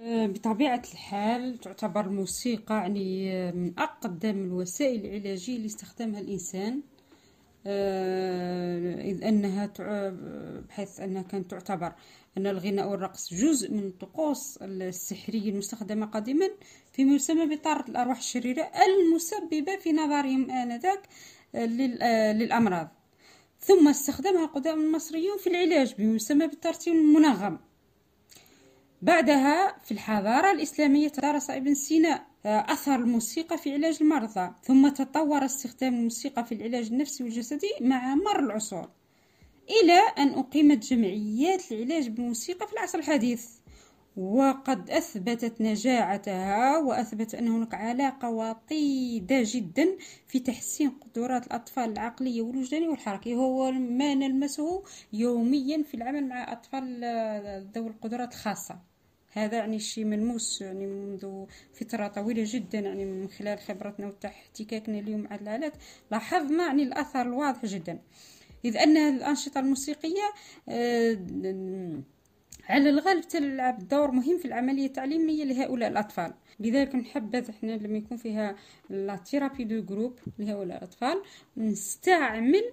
بطبيعة 0.06 0.82
الحال 0.92 1.58
تعتبر 1.58 2.00
الموسيقى 2.00 2.74
يعني 2.74 3.52
من 3.52 3.78
أقدم 3.78 4.44
الوسائل 4.44 5.06
العلاجية 5.06 5.56
اللي 5.56 5.66
استخدمها 5.66 6.20
الإنسان. 6.20 6.82
إذ 9.00 9.24
أنها 9.24 9.72
بحيث 10.68 11.00
أنها 11.00 11.22
كانت 11.22 11.50
تعتبر 11.50 11.92
أن 12.38 12.46
الغناء 12.46 12.88
والرقص 12.88 13.34
جزء 13.34 13.70
من 13.72 13.86
الطقوس 13.86 14.58
السحرية 14.62 15.50
المستخدمة 15.50 16.06
قديما 16.06 16.50
فيما 16.92 17.14
يسمى 17.14 17.56
بطاردة 17.56 17.88
الأرواح 17.88 18.18
الشريرة 18.18 18.70
المسببة 18.86 19.76
في 19.76 19.92
نظرهم 19.92 20.50
آنذاك 20.50 21.00
للأمراض. 21.54 22.88
ثم 23.60 23.88
استخدمها 23.88 24.46
قدام 24.46 24.80
المصريون 24.80 25.38
في 25.38 25.46
العلاج 25.46 25.94
بما 25.98 26.14
يسمى 26.14 26.46
بالترتيب 26.46 26.94
المنغم. 26.94 27.58
بعدها 29.04 29.76
في 29.84 29.92
الحضارة 29.92 30.52
الإسلامية 30.52 31.08
درس 31.08 31.50
ابن 31.50 31.74
سينا 31.74 32.26
آه، 32.46 32.66
أثر 32.72 32.94
الموسيقى 32.94 33.58
في 33.58 33.74
علاج 33.74 33.98
المرضى 34.00 34.54
ثم 34.62 34.88
تطور 34.88 35.44
استخدام 35.44 35.94
الموسيقى 35.94 36.44
في 36.44 36.54
العلاج 36.54 36.86
النفسي 36.86 37.24
والجسدي 37.24 37.70
مع 37.80 38.14
مر 38.14 38.38
العصور 38.38 38.88
إلى 39.70 39.98
أن 40.18 40.28
أقيمت 40.28 40.78
جمعيات 40.86 41.72
العلاج 41.72 42.08
بالموسيقى 42.08 42.66
في 42.66 42.72
العصر 42.72 42.98
الحديث. 42.98 43.46
وقد 44.16 44.90
أثبتت 44.90 45.60
نجاعتها 45.60 46.78
وأثبت 46.78 47.34
أن 47.34 47.48
هناك 47.48 47.74
علاقة 47.74 48.30
وطيدة 48.30 49.42
جدا 49.44 49.96
في 50.28 50.38
تحسين 50.38 50.90
قدرات 50.90 51.46
الأطفال 51.46 51.92
العقلية 51.92 52.42
والوجدانية 52.42 52.88
والحركية. 52.88 53.34
هو 53.34 53.72
ما 53.72 54.14
نلمسه 54.14 54.84
يوميا 55.12 55.82
في 55.82 55.94
العمل 55.94 56.28
مع 56.28 56.52
أطفال 56.52 57.00
آه، 57.04 57.66
ذوي 57.74 57.88
القدرات 57.88 58.32
الخاصة. 58.32 58.93
هذا 59.34 59.56
يعني 59.56 59.78
شيء 59.78 60.04
ملموس 60.04 60.60
يعني 60.60 60.86
منذ 60.86 61.46
فترة 61.72 62.08
طويلة 62.08 62.44
جدا 62.46 62.78
يعني 62.78 63.04
من 63.04 63.28
خلال 63.28 63.58
خبرتنا 63.58 64.06
واحتكاكنا 64.06 64.98
اليوم 64.98 65.20
مع 65.20 65.34
الآلات 65.34 65.72
لاحظنا 66.10 66.66
يعني 66.66 66.82
الأثر 66.82 67.22
الواضح 67.22 67.66
جدا. 67.66 67.98
إذ 68.64 68.76
أن 68.76 68.96
الأنشطة 68.96 69.60
الموسيقية 69.60 70.32
آه، 70.68 71.18
على 72.68 72.90
الغالب 72.90 73.28
تلعب 73.28 73.88
دور 73.88 74.10
مهم 74.10 74.38
في 74.38 74.44
العملية 74.44 74.86
التعليمية 74.86 75.44
لهؤلاء 75.44 75.90
الأطفال. 75.90 76.34
لذلك 76.60 76.94
نحبذ 76.94 77.50
إحنا 77.50 77.72
لما 77.72 77.98
يكون 77.98 78.16
فيها 78.16 78.56
la 78.90 79.16
thérapie 79.16 79.64
de 79.64 79.82
groupe 79.82 80.18
لهؤلاء 80.38 80.78
الأطفال 80.78 81.22
نستعمل 81.56 82.64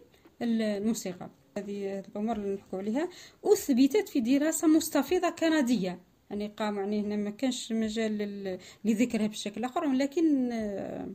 الموسيقى. 0.42 1.30
هذه 1.58 2.00
الأمور 2.00 2.36
اللي 2.36 2.56
نحكوا 2.56 2.80
عليها. 2.80 3.10
أثبتت 3.46 4.10
في 4.10 4.20
دراسة 4.20 4.68
مستفيضة 4.68 5.30
كندية. 5.30 6.11
يعني 6.32 6.48
قام 6.58 6.78
يعني 6.78 7.02
هنا 7.02 7.16
ما 7.16 7.30
كانش 7.30 7.72
مجال 7.72 8.60
لذكرها 8.86 9.28
بشكل 9.28 9.64
آخر 9.64 9.84
ولكن 9.86 10.52
آه، 10.52 11.08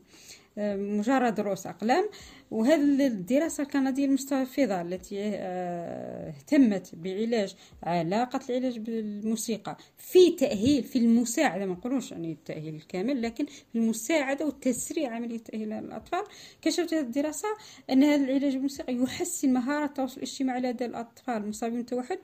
آه، 0.58 0.76
مجرد 0.76 1.40
رؤوس 1.40 1.66
أقلام. 1.66 2.08
وهذه 2.50 3.06
الدراسة 3.06 3.62
الكندية 3.62 4.04
المستفيضة 4.04 4.80
التي 4.80 5.16
آه، 5.20 6.28
اهتمت 6.28 6.94
بعلاج 6.94 7.54
علاقة 7.82 8.40
العلاج 8.50 8.78
بالموسيقى 8.78 9.76
في 9.98 10.30
تأهيل 10.30 10.84
في 10.84 10.98
المساعدة 10.98 11.66
ما 11.66 11.72
نقولوش 11.72 12.12
يعني 12.12 12.32
التأهيل 12.32 12.74
الكامل 12.74 13.22
لكن 13.22 13.46
في 13.46 13.64
المساعدة 13.74 14.46
والتسريع 14.46 15.14
عملية 15.14 15.38
تأهيل 15.38 15.72
الأطفال. 15.72 16.24
كشفت 16.62 16.94
هذه 16.94 17.00
الدراسة 17.00 17.48
أن 17.90 18.04
هذا 18.04 18.24
العلاج 18.24 18.52
بالموسيقى 18.52 18.94
يحسن 18.94 19.52
مهارة 19.52 19.84
التواصل 19.84 20.16
الاجتماعي 20.16 20.60
لدى 20.60 20.84
الأطفال 20.84 21.36
المصابين 21.36 21.76
بالتوحد 21.76 22.18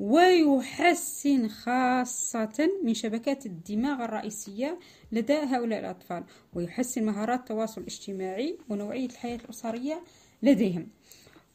ويحسن 0.00 1.48
خاصة 1.48 2.70
من 2.84 2.94
شبكات 2.94 3.46
الدماغ 3.46 4.04
الرئيسية 4.04 4.78
لدى 5.12 5.34
هؤلاء 5.34 5.80
الأطفال 5.80 6.24
ويحسن 6.54 7.04
مهارات 7.04 7.40
التواصل 7.40 7.80
الاجتماعي 7.80 8.58
ونوعية 8.68 9.06
الحياة 9.06 9.36
الأسرية 9.36 10.02
لديهم. 10.42 10.88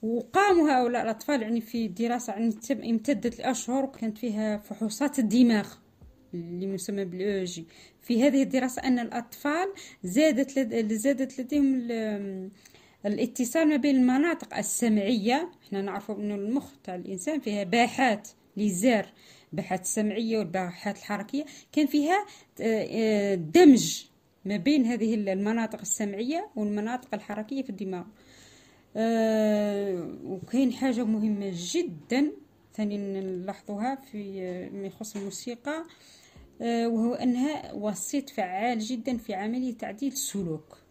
وقاموا 0.01 0.69
هؤلاء 0.71 1.03
الأطفال 1.03 1.41
يعني 1.41 1.61
في 1.61 1.87
دراسة 1.87 2.33
يعني 2.33 2.91
امتدت 2.91 3.39
لأشهر 3.39 3.83
وكانت 3.83 4.17
فيها 4.17 4.57
فحوصات 4.57 5.19
الدماغ 5.19 5.73
اللي 6.33 6.65
يسمى 6.73 7.05
بالأوجي 7.05 7.65
في 8.01 8.23
هذه 8.23 8.43
الدراسة 8.43 8.83
أن 8.83 8.99
الأطفال 8.99 9.73
زادت 10.03 10.59
لد... 10.59 10.93
زادت 10.93 11.39
لديهم 11.39 11.87
الاتصال 13.07 13.67
ما 13.67 13.75
بين 13.75 13.95
المناطق 13.95 14.57
السمعية 14.57 15.49
إحنا 15.67 15.81
نعرف 15.81 16.11
أن 16.11 16.31
المخ 16.31 16.71
تاع 16.83 16.95
الإنسان 16.95 17.39
فيها 17.39 17.63
باحات 17.63 18.29
ليزار 18.57 19.05
باحات 19.53 19.81
السمعية 19.81 20.37
والباحات 20.37 20.97
الحركية 20.97 21.45
كان 21.71 21.87
فيها 21.87 22.25
آه، 22.61 22.87
آه، 22.91 23.35
دمج 23.35 24.05
ما 24.45 24.57
بين 24.57 24.85
هذه 24.85 25.15
المناطق 25.15 25.79
السمعية 25.81 26.49
والمناطق 26.55 27.13
الحركية 27.13 27.63
في 27.63 27.69
الدماغ. 27.69 28.03
آه، 28.95 30.17
وكاين 30.25 30.73
حاجة 30.73 31.03
مهمة 31.03 31.51
جدا 31.53 32.31
ثاني 32.75 32.97
نلاحظوها 32.97 33.95
في 33.95 34.41
ما 34.73 34.87
يخص 34.87 35.15
الموسيقى 35.15 35.83
وهو 36.61 37.13
أنها 37.13 37.73
وسيط 37.73 38.29
فعال 38.29 38.79
جدا 38.79 39.17
في 39.17 39.33
عملية 39.33 39.73
تعديل 39.73 40.11
السلوك. 40.11 40.86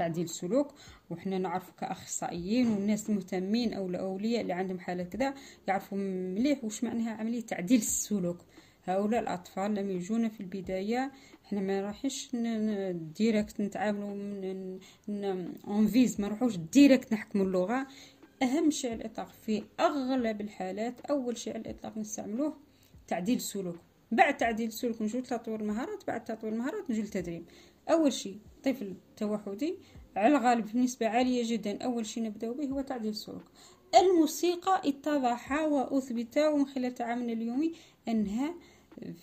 تعديل 0.00 0.24
السلوك 0.24 0.74
وحنا 1.10 1.38
نعرف 1.38 1.70
كأخصائيين 1.70 2.68
والناس 2.70 3.10
المهتمين 3.10 3.72
أو 3.72 3.86
الأولياء 3.86 4.42
اللي 4.42 4.52
عندهم 4.52 4.78
حالات 4.78 5.12
كذا 5.12 5.34
يعرفوا 5.68 5.98
مليح 5.98 6.64
وش 6.64 6.84
معناها 6.84 7.10
عملية 7.10 7.40
تعديل 7.40 7.78
السلوك. 7.78 8.38
هؤلاء 8.84 9.20
الأطفال 9.20 9.74
لم 9.74 9.90
يجونا 9.90 10.28
في 10.28 10.40
البداية 10.40 11.12
إحنا 11.46 11.60
ما 11.60 11.80
راحش 11.80 12.28
directement 13.16 13.60
نتعاملوا 13.60 14.10
en 15.68 15.86
phase 15.86 16.20
ما 16.20 16.28
نروحوش 16.28 16.56
direct 16.56 17.12
نحكموا 17.12 17.44
اللغة. 17.44 17.86
أهم 18.42 18.70
شيء 18.70 18.90
على 18.90 19.00
الإطلاق 19.00 19.28
في 19.46 19.62
أغلب 19.80 20.40
الحالات 20.40 21.00
أول 21.00 21.36
شيء 21.36 21.52
على 21.52 21.62
الإطلاق 21.62 21.98
نستعملوه 21.98 22.56
تعديل 23.08 23.36
السلوك. 23.36 23.76
بعد 24.12 24.36
تعديل 24.36 24.68
السلوك 24.68 25.02
نجول 25.02 25.22
تطوير 25.22 25.60
المهارات 25.60 26.06
بعد 26.06 26.24
تطوير 26.24 26.52
المهارات 26.52 26.90
نجول 26.90 27.04
التدريب 27.04 27.44
أول 27.90 28.12
شيء 28.12 28.38
طفل 28.64 28.94
توحدي 29.16 29.74
على 30.16 30.36
الغالب 30.36 30.72
بنسبة 30.72 31.08
عالية 31.08 31.52
جدا. 31.52 31.84
أول 31.84 32.06
شيء 32.06 32.22
نبدأ 32.22 32.52
به 32.52 32.66
هو 32.66 32.80
تعديل 32.80 33.10
السلوك. 33.10 33.44
الموسيقى 34.00 34.82
اتضح 34.84 35.52
وأثبت 35.52 36.38
من 36.38 36.66
خلال 36.66 36.94
تعاملنا 36.94 37.32
اليومي 37.32 37.72
أنها 38.08 38.54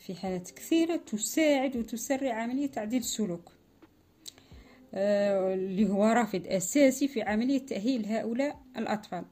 في 0.06 0.16
حالات 0.16 0.52
كثيرة 0.52 0.96
تساعد 0.96 1.78
وتسرع 1.78 2.34
عملية 2.34 2.68
تعديل 2.68 3.00
السلوك. 3.00 3.52
آه، 4.94 5.54
اللي 5.54 5.90
هو 5.90 6.06
رافد 6.06 6.48
أساسي 6.48 7.08
في 7.08 7.22
عملية 7.22 7.60
تأهيل 7.60 8.06
هؤلاء 8.06 8.60
الأطفال. 8.78 9.26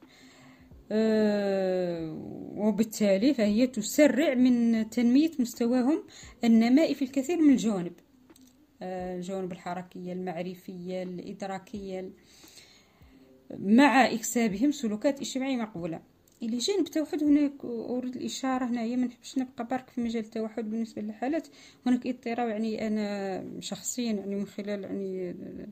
آه، 0.91 2.17
وبالتالي 2.57 3.33
فهي 3.33 3.67
تسرع 3.67 4.33
من 4.33 4.89
تنمية 4.89 5.31
مستواهم 5.39 6.03
النمائي 6.43 6.93
في 6.93 7.01
الكثير 7.05 7.41
من 7.41 7.53
الجوانب. 7.53 7.93
الجوانب 8.81 9.51
الحركية 9.51 10.13
المعرفية 10.13 11.03
الإدراكية 11.03 12.09
مع 13.59 14.05
إكسابهم 14.05 14.71
سلوكات 14.71 15.21
اجتماعية 15.21 15.57
مقبولة. 15.57 15.99
إلى 16.43 16.57
جانب 16.57 16.85
التوحد 16.85 17.23
هناك 17.23 17.65
أريد 17.65 18.15
الإشارة 18.15 18.65
هنايا 18.65 18.95
ما 18.95 19.05
نحبش 19.05 19.38
نبقى 19.38 19.67
برك 19.67 19.89
في 19.89 20.01
مجال 20.01 20.23
التوحد 20.23 20.69
بالنسبة 20.69 21.01
للحالات. 21.01 21.47
هناك 21.85 22.07
اضطراب 22.07 22.49
يعني 22.49 22.88
أنا 22.88 23.43
شخصيا 23.59 24.11
يعني 24.13 24.35
من 24.35 24.45
خلال 24.47 24.83
يعني 24.83 25.29
آه، 25.29 25.67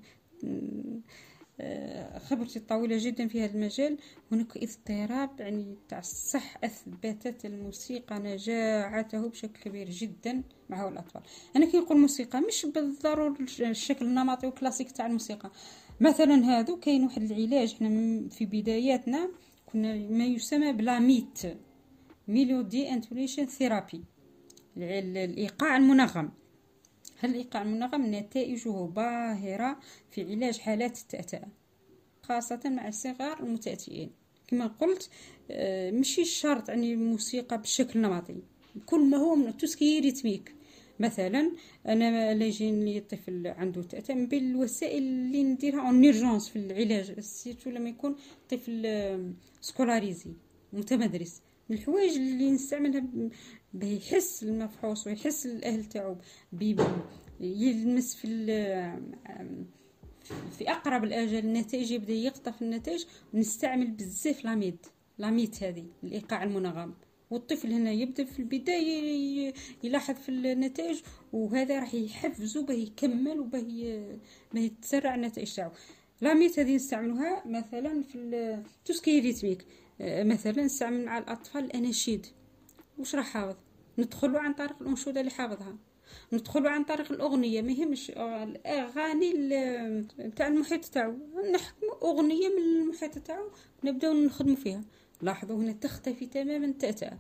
خبرتي 2.24 2.60
الطويلة 2.60 2.98
جدا 3.00 3.28
في 3.28 3.44
هذا 3.44 3.54
المجال. 3.54 3.98
هناك 4.32 4.58
اضطراب 4.58 5.40
يعني 5.40 5.76
تاع 5.90 6.00
الصح 6.00 6.58
أثبتت 6.64 7.46
الموسيقى 7.46 8.20
نجاعته 8.20 9.28
بشكل 9.30 9.62
كبير 9.64 9.90
جدا 9.90 10.44
مع 10.70 10.88
الأطفال. 10.88 11.22
أنا 11.56 11.66
كي 11.66 11.78
نقول 11.78 11.98
موسيقى 11.98 12.42
مش 12.42 12.66
بالضرورة 12.66 13.36
الشكل 13.60 14.06
النمطي 14.06 14.48
والكلاسيك 14.48 14.92
تاع 14.92 15.06
الموسيقى. 15.06 15.52
مثلا 16.02 16.36
هذا 16.46 16.76
كاين 16.76 17.04
واحد 17.04 17.22
العلاج 17.22 17.74
إحنا 17.74 17.90
في 18.30 18.46
بداياتنا 18.46 19.30
كنا 19.66 19.96
ما 19.96 20.26
يسمى 20.26 20.74
ب 20.74 20.81
la 20.81 20.94
méthode 20.94 21.42
melody 22.28 22.94
intonation 22.94 23.46
therapy 23.46 24.04
الإيقاع 24.78 25.78
المنغم. 25.78 26.32
هل 27.20 27.30
الإيقاع 27.30 27.62
المنغم 27.62 28.16
نتائجه 28.16 28.86
باهرة 28.86 29.80
في 30.12 30.32
علاج 30.32 30.60
حالات 30.60 30.98
التأتأة؟ 30.98 31.48
خاصة 32.24 32.62
مع 32.66 32.88
الصغار 32.88 33.40
المتأتئين 33.40 34.12
كما 34.48 34.68
قلت 34.68 35.10
آه، 35.52 35.92
مشي 35.92 36.26
شرط 36.26 36.70
يعني 36.70 36.94
الموسيقى 36.94 37.62
بشكل 37.62 38.02
نمطي. 38.02 38.36
كل 38.86 39.06
ما 39.10 39.18
هو 39.18 39.36
من 39.36 39.58
tout 39.58 39.76
ce 39.76 39.86
qui 39.86 40.00
rythmique. 40.00 40.56
مثلا 41.00 41.52
أنا 41.88 42.34
لا 42.34 42.46
يجيني 42.46 43.00
طفل 43.00 43.48
عنده 43.48 43.84
تأتأة 43.84 44.16
من 44.16 44.28
بين 44.28 44.52
الوسائل 44.52 45.04
اللي 45.04 45.44
نديرها 45.44 45.88
en 45.88 46.40
في 46.40 46.56
العلاج 46.56 47.20
surtout 47.20 47.70
لما 47.70 47.90
يكون 47.90 48.16
طفل 48.50 48.88
scolarisé 49.62 50.32
متمدرس. 50.74 51.42
من 51.70 51.78
الحوايج 51.78 52.16
اللي 52.16 52.52
نستعملها 52.52 53.04
بيحس 53.74 54.44
المفحوص 54.44 55.08
ويحس 55.08 55.46
الأهل 55.46 55.86
تاعو 55.86 56.18
يلمس 57.40 58.16
في 58.16 58.28
في 60.58 60.72
أقرب 60.72 61.04
الأجل 61.04 61.38
النتائج 61.38 61.92
يبدأ 61.92 62.14
يقطف 62.14 62.62
النتائج 62.62 63.06
ونستعمل 63.34 63.92
بزاف 63.92 64.46
la 64.46 64.56
méth 64.56 64.78
la 65.18 65.28
méthode 65.28 65.64
هذه 65.64 65.86
الإيقاع 66.04 66.44
المنغم. 66.44 66.94
والطفل 67.30 67.72
هنا 67.72 67.92
يبدأ 67.92 68.24
في 68.24 68.40
البداية 68.40 69.54
يلاحظ 69.84 70.16
في 70.16 70.30
النتائج 70.30 71.02
وهذا 71.34 71.80
راح 71.80 71.94
يحفزه 71.94 72.66
به 72.66 72.74
يكمل 72.74 73.40
وبه 73.40 74.02
به 74.54 74.72
تسرع 74.82 75.16
النتائج 75.16 75.54
تاعو. 75.54 75.72
لاميت 76.22 76.60
هذه 76.60 76.76
نستعملوها 76.76 77.44
مثلا 77.46 78.04
في 78.04 78.18
التسكي 78.18 79.20
ريتميك. 79.20 79.66
آه، 80.02 80.24
مثلا 80.24 80.64
نستعمل 80.64 81.06
مع 81.06 81.18
الأطفال 81.18 81.66
الأناشيد. 81.66 82.26
واش 82.98 83.16
راح 83.16 83.30
حافظ 83.30 83.56
ندخلوا 83.98 84.40
عن 84.40 84.54
طريق 84.54 84.82
الأنشودة 84.82 85.20
اللي 85.20 85.32
حافظها. 85.32 85.78
ندخلوا 86.34 86.70
عن 86.70 86.84
طريق 86.84 87.12
الأغنية 87.12 87.62
ما 87.62 87.72
يهمش 87.72 88.10
الأغاني 88.18 89.32
تاع 90.36 90.48
المحيط 90.48 90.86
تاعو. 90.86 91.14
نحكموا 91.54 92.02
أغنية 92.02 92.48
من 92.50 92.82
المحيط 92.82 93.18
تاعو 93.18 93.50
نبداو 93.84 94.14
نخدموا 94.14 94.56
فيها. 94.56 94.82
لاحظوا 95.22 95.58
هنا 95.58 95.72
تختفي 95.72 96.26
تماما 96.26 96.66
التأتأة 96.66 97.18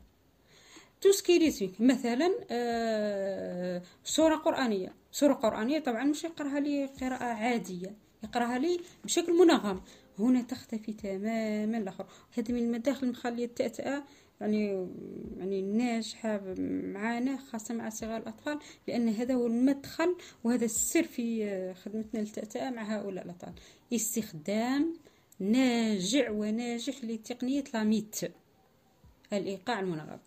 توسكيريتميك 1.01 1.81
مثلا 1.81 2.35
آه 2.51 3.81
سورة 4.03 4.35
قرآنية. 4.35 4.93
سورة 5.11 5.33
قرآنية 5.33 5.79
طبعا 5.79 6.03
مش 6.03 6.23
يقرأها 6.23 6.59
لي 6.59 6.85
قراءة 6.85 7.23
عادية 7.23 7.95
يقرأها 8.23 8.57
لي 8.57 8.79
بشكل 9.03 9.33
منغم. 9.33 9.81
هنا 10.19 10.41
تختفي 10.41 10.93
تماما 10.93 11.77
الآخر. 11.77 12.05
هذا 12.37 12.53
من 12.53 12.59
المداخل 12.59 13.07
المخلية 13.07 13.45
التأتأة 13.45 14.03
يعني 14.41 14.87
يعني 15.43 15.61
ناجحة 15.61 16.41
معانا 16.93 17.37
خاصة 17.37 17.73
مع 17.73 17.89
صغار 17.89 18.17
الأطفال 18.17 18.59
لأن 18.87 19.09
هذا 19.09 19.33
هو 19.33 19.47
المدخل 19.47 20.15
وهذا 20.43 20.65
السر 20.65 21.03
في 21.03 21.73
خدمتنا 21.73 22.19
للتأتأة 22.19 22.69
مع 22.69 22.81
هؤلاء 22.81 23.25
الأطفال. 23.25 23.53
استخدام 23.93 24.93
ناجع 25.39 26.31
وناجح 26.31 27.03
لتقنية 27.03 27.63
لاميت 27.73 28.19
الإيقاع 29.33 29.79
المنغم. 29.79 30.19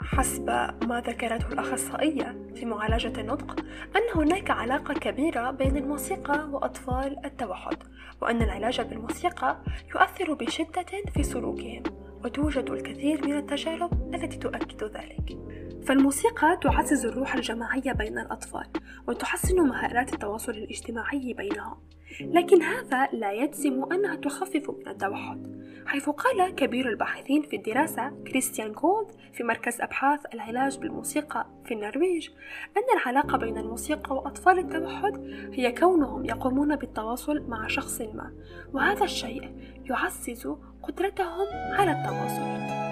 حسب 0.00 0.46
ما 0.82 1.02
ذكرته 1.06 1.48
الأخصائية 1.48 2.52
في 2.54 2.64
معالجة 2.64 3.20
النطق 3.20 3.60
أن 3.96 4.02
هناك 4.14 4.50
علاقة 4.50 4.94
كبيرة 4.94 5.50
بين 5.50 5.76
الموسيقى 5.76 6.48
وأطفال 6.52 7.24
التوحد 7.24 7.76
وأن 8.22 8.42
العلاج 8.42 8.80
بالموسيقى 8.80 9.64
يؤثر 9.94 10.34
بشدة 10.34 11.02
في 11.14 11.22
سلوكهم. 11.22 12.03
وتوجد 12.24 12.70
الكثير 12.70 13.26
من 13.26 13.36
التجارب 13.36 14.14
التي 14.14 14.36
تؤكد 14.36 14.84
ذلك. 14.84 15.38
فالموسيقى 15.86 16.58
تعزز 16.62 17.06
الروح 17.06 17.34
الجماعية 17.34 17.92
بين 17.92 18.18
الأطفال 18.18 18.66
وتحسن 19.08 19.56
مهارات 19.56 20.14
التواصل 20.14 20.52
الاجتماعي 20.52 21.32
بينهم 21.32 21.76
لكن 22.20 22.62
هذا 22.62 23.08
لا 23.12 23.32
يجزم 23.32 23.92
أنها 23.92 24.16
تخفف 24.16 24.70
من 24.70 24.88
التوحد 24.88 25.64
حيث 25.86 26.08
قال 26.08 26.54
كبير 26.54 26.88
الباحثين 26.88 27.42
في 27.42 27.56
الدراسة 27.56 28.12
كريستيان 28.26 28.72
كولد 28.72 29.08
في 29.32 29.44
مركز 29.44 29.80
أبحاث 29.80 30.20
العلاج 30.34 30.78
بالموسيقى 30.78 31.46
في 31.64 31.74
النرويج 31.74 32.28
أن 32.76 32.98
العلاقة 33.00 33.38
بين 33.38 33.58
الموسيقى 33.58 34.14
وأطفال 34.16 34.58
التوحد 34.58 35.16
هي 35.52 35.72
كونهم 35.72 36.24
يقومون 36.24 36.76
بالتواصل 36.76 37.42
مع 37.48 37.66
شخص 37.66 38.00
ما 38.00 38.32
وهذا 38.72 39.04
الشيء 39.04 39.56
يعزز 39.84 40.56
قدرتهم 40.82 41.46
على 41.72 41.92
التواصل. 41.92 42.83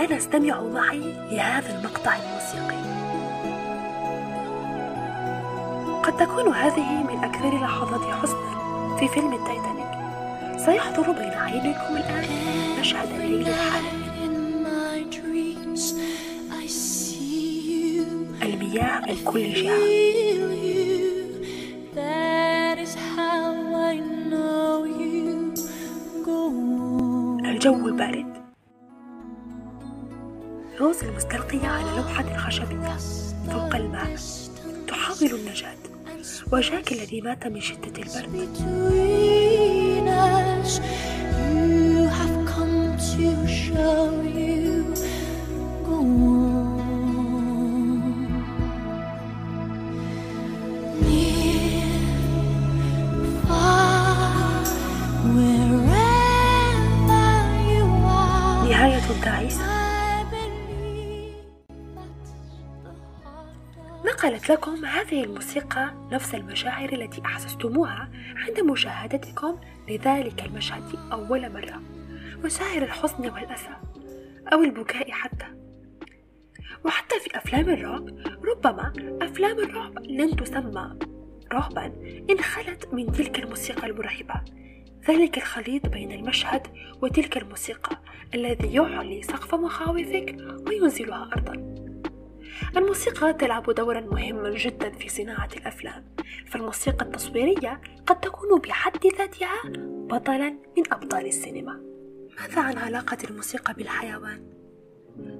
الآن 0.00 0.16
استمعوا 0.16 0.70
معي 0.70 1.14
لهذا 1.30 1.78
المقطع 1.78 2.16
الموسيقي. 2.16 2.80
قد 6.02 6.16
تكون 6.16 6.54
هذه 6.54 7.02
من 7.02 7.24
أكثر 7.24 7.54
لحظات 7.54 8.00
حزنا 8.00 8.96
في 8.98 9.08
فيلم 9.08 9.32
التايتانيك. 9.34 9.90
سيحضر 10.58 11.12
بين 11.12 11.30
عينيكم 11.30 11.96
الآن 11.96 12.24
مشهد 12.80 13.08
ليل 13.18 13.48
الحالة 13.48 13.90
المياه 18.42 19.00
من 19.00 19.24
كل 19.24 19.52
جهة. 19.52 20.00
الجو 27.44 27.88
البارد 27.88 28.29
روز 30.80 31.04
المستلقية 31.04 31.66
على 31.68 31.96
لوحة 31.96 32.36
خشبية 32.36 32.96
فوق 33.50 33.76
الماء 33.76 34.16
تحاول 34.88 35.34
النجاة 35.40 35.76
وجاك 36.52 36.92
الذي 36.92 37.20
مات 37.20 37.46
من 37.46 37.60
شدة 37.60 38.02
البرد 38.02 38.80
You 41.92 42.08
have 42.18 42.36
come 42.52 42.96
to 43.10 43.26
show 43.46 44.22
you. 44.36 44.49
نقلت 64.40 64.50
لكم 64.50 64.84
هذه 64.84 65.24
الموسيقى 65.24 65.94
نفس 66.12 66.34
المشاعر 66.34 66.92
التي 66.92 67.22
أحسستموها 67.24 68.10
عند 68.36 68.60
مشاهدتكم 68.60 69.60
لذلك 69.88 70.44
المشهد 70.44 70.82
أول 71.12 71.52
مرة 71.52 71.82
مشاعر 72.44 72.82
الحزن 72.82 73.30
والأسى 73.30 73.76
أو 74.52 74.62
البكاء 74.62 75.10
حتى. 75.10 75.46
وحتى 76.84 77.20
في 77.20 77.36
أفلام 77.36 77.68
الرعب 77.68 78.08
ربما 78.44 78.92
أفلام 79.22 79.58
الرعب 79.58 79.98
لن 79.98 80.36
تسمى 80.36 80.98
رعبا 81.52 81.92
إن 82.30 82.38
خلت 82.38 82.94
من 82.94 83.12
تلك 83.12 83.38
الموسيقى 83.38 83.86
المرعبة. 83.86 84.34
ذلك 85.08 85.36
الخليط 85.36 85.86
بين 85.86 86.12
المشهد 86.12 86.66
وتلك 87.02 87.36
الموسيقى 87.36 88.00
الذي 88.34 88.74
يعلي 88.74 89.22
سقف 89.22 89.54
مخاوفك 89.54 90.36
وينزلها 90.66 91.30
أرضا. 91.32 91.89
الموسيقى 92.76 93.32
تلعب 93.32 93.70
دورا 93.70 94.00
مهما 94.00 94.50
جدا 94.50 94.90
في 94.90 95.08
صناعة 95.08 95.48
الأفلام 95.56 96.04
فالموسيقى 96.46 97.04
التصويرية 97.06 97.80
قد 98.06 98.20
تكون 98.20 98.58
بحد 98.58 99.06
ذاتها 99.18 99.62
بطلا 99.84 100.50
من 100.50 100.92
أبطال 100.92 101.26
السينما 101.26 101.80
ماذا 102.40 102.60
عن 102.60 102.78
علاقة 102.78 103.18
الموسيقى 103.30 103.74
بالحيوان؟ 103.74 104.60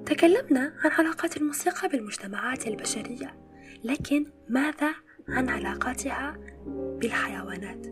تكلمنا 0.05 0.73
عن 0.83 0.91
علاقات 0.91 1.37
الموسيقى 1.37 1.87
بالمجتمعات 1.87 2.67
البشرية 2.67 3.35
لكن 3.83 4.25
ماذا 4.49 4.93
عن 5.29 5.49
علاقاتها 5.49 6.37
بالحيوانات؟ 7.01 7.87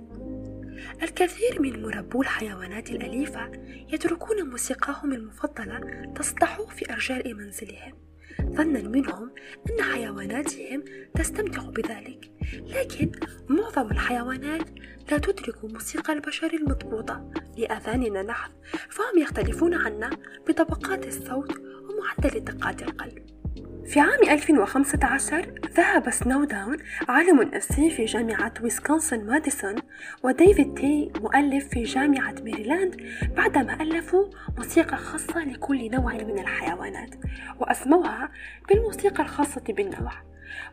الكثير 1.03 1.62
من 1.62 1.82
مربو 1.82 2.21
الحيوانات 2.21 2.89
الأليفة 2.89 3.51
يتركون 3.93 4.49
موسيقاهم 4.49 5.13
المفضلة 5.13 6.05
تصدح 6.15 6.62
في 6.62 6.93
أرجاء 6.93 7.34
منزلهم 7.34 8.09
ظنا 8.41 8.82
منهم 8.82 9.32
أن 9.69 9.84
حيواناتهم 9.84 10.84
تستمتع 11.15 11.62
بذلك. 11.62 12.32
لكن 12.54 13.12
معظم 13.49 13.91
الحيوانات 13.91 14.69
لا 15.12 15.17
تدرك 15.17 15.65
موسيقى 15.65 16.13
البشر 16.13 16.54
المضبوطة 16.54 17.32
لأذاننا 17.58 18.23
نحن 18.23 18.52
فهم 18.89 19.21
يختلفون 19.21 19.73
عنا 19.73 20.10
بطبقات 20.47 21.08
الصوت 21.08 21.52
ومعدل 21.60 22.39
دقات 22.39 22.82
القلب. 22.82 23.38
في 23.86 24.00
عام 24.00 24.30
2015 24.30 25.54
ذهب 25.78 26.10
سنوداون 26.10 26.78
عالم 27.10 27.42
نفسي 27.42 27.89
في 27.89 28.06
جامعة 28.06 28.54
ويسكونسن 28.63 29.26
ماديسون 29.26 29.76
وديفيد 30.24 30.74
تي 30.74 31.12
مؤلف 31.22 31.68
في 31.70 31.84
جامعة 31.84 32.36
ميريلاند 32.44 33.02
بعدما 33.38 33.82
ألفوا 33.82 34.26
موسيقى 34.58 34.98
خاصة 34.98 35.39
لكل 35.39 35.92
نوع 35.92 36.13
من 36.13 36.39
الحيوانات 36.39 37.15
وأسموها 37.60 38.30
بالموسيقى 38.70 39.24
الخاصة 39.24 39.63
بالنوع. 39.70 40.12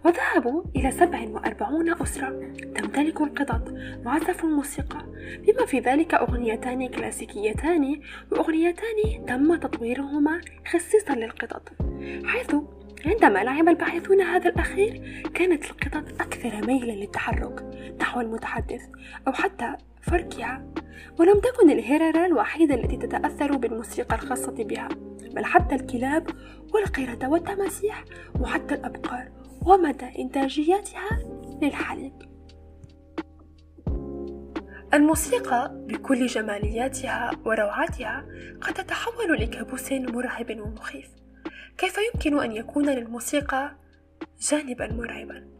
وذهبوا 0.05 0.63
إلى 0.77 0.91
47 0.91 2.03
أسرة 2.03 2.53
تمتلك 2.75 3.21
القطط 3.21 3.75
وعزفوا 4.05 4.49
الموسيقى 4.49 5.07
بما 5.47 5.67
في 5.67 5.79
ذلك 5.81 6.15
أغنيتان 6.15 6.89
كلاسيكيتان 6.89 8.01
وأغنيتان 8.33 9.27
تم 9.29 9.57
تطويرهما 9.57 10.41
خصيصا 10.73 11.15
للقطط 11.15 11.73
حيث 12.25 12.55
عندما 13.07 13.45
لعب 13.45 13.69
الباحثون 13.69 14.21
هذا 14.21 14.49
الأخير 14.49 15.23
كانت 15.35 15.65
القطط 15.71 16.21
أكثر 16.21 16.67
ميلا 16.67 16.93
للتحرك 16.93 17.65
نحو 18.01 18.21
المتحدث 18.21 18.81
أو 19.29 19.33
حتى 19.33 19.77
فركها 20.03 20.67
ولم 21.19 21.41
تكن 21.41 21.71
الهررة 21.71 22.27
الوحيدة 22.27 22.75
التي 22.75 22.97
تتأثر 22.97 23.57
بالموسيقى 23.57 24.15
الخاصة 24.17 24.65
بها 24.65 24.89
بل 25.35 25.45
حتى 25.45 25.75
الكلاب 25.75 26.31
والقردة 26.75 27.29
والتماسيح 27.29 28.05
وحتى 28.41 28.75
الأبقار 28.75 29.29
ومدى 29.67 30.07
إنتاجيتها 30.19 31.19
للحليب. 31.63 32.13
الموسيقى 34.95 35.71
بكل 35.89 36.27
جمالياتها 36.27 37.31
وروعاتها 37.45 38.27
قد 38.61 38.75
تتحول 38.75 39.41
لكابوس 39.41 39.93
مرعب 39.93 40.61
ومخيف. 40.61 41.26
كيف 41.79 41.97
يمكن 42.15 42.39
أن 42.41 42.53
يكون 42.53 42.91
للموسيقى 42.91 43.77
جانبا 44.51 44.93
مرعبا؟ 44.93 45.57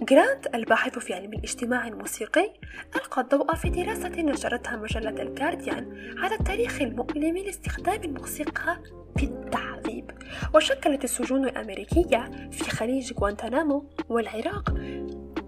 جرانت 0.00 0.54
الباحث 0.54 0.98
في 0.98 1.14
علم 1.14 1.32
الاجتماع 1.32 1.88
الموسيقي 1.88 2.52
ألقى 2.96 3.22
الضوء 3.22 3.54
في 3.54 3.70
دراسة 3.70 4.22
نشرتها 4.22 4.76
مجلة 4.76 5.22
الجارديان 5.22 6.14
على 6.18 6.34
التاريخ 6.34 6.82
المؤلم 6.82 7.36
لاستخدام 7.36 8.02
الموسيقى 8.02 8.82
في 9.16 9.24
التعذيب 9.24 10.10
وشكلت 10.54 11.04
السجون 11.04 11.44
الأمريكية 11.44 12.48
في 12.50 12.70
خليج 12.70 13.12
غوانتنامو 13.12 13.90
والعراق 14.08 14.70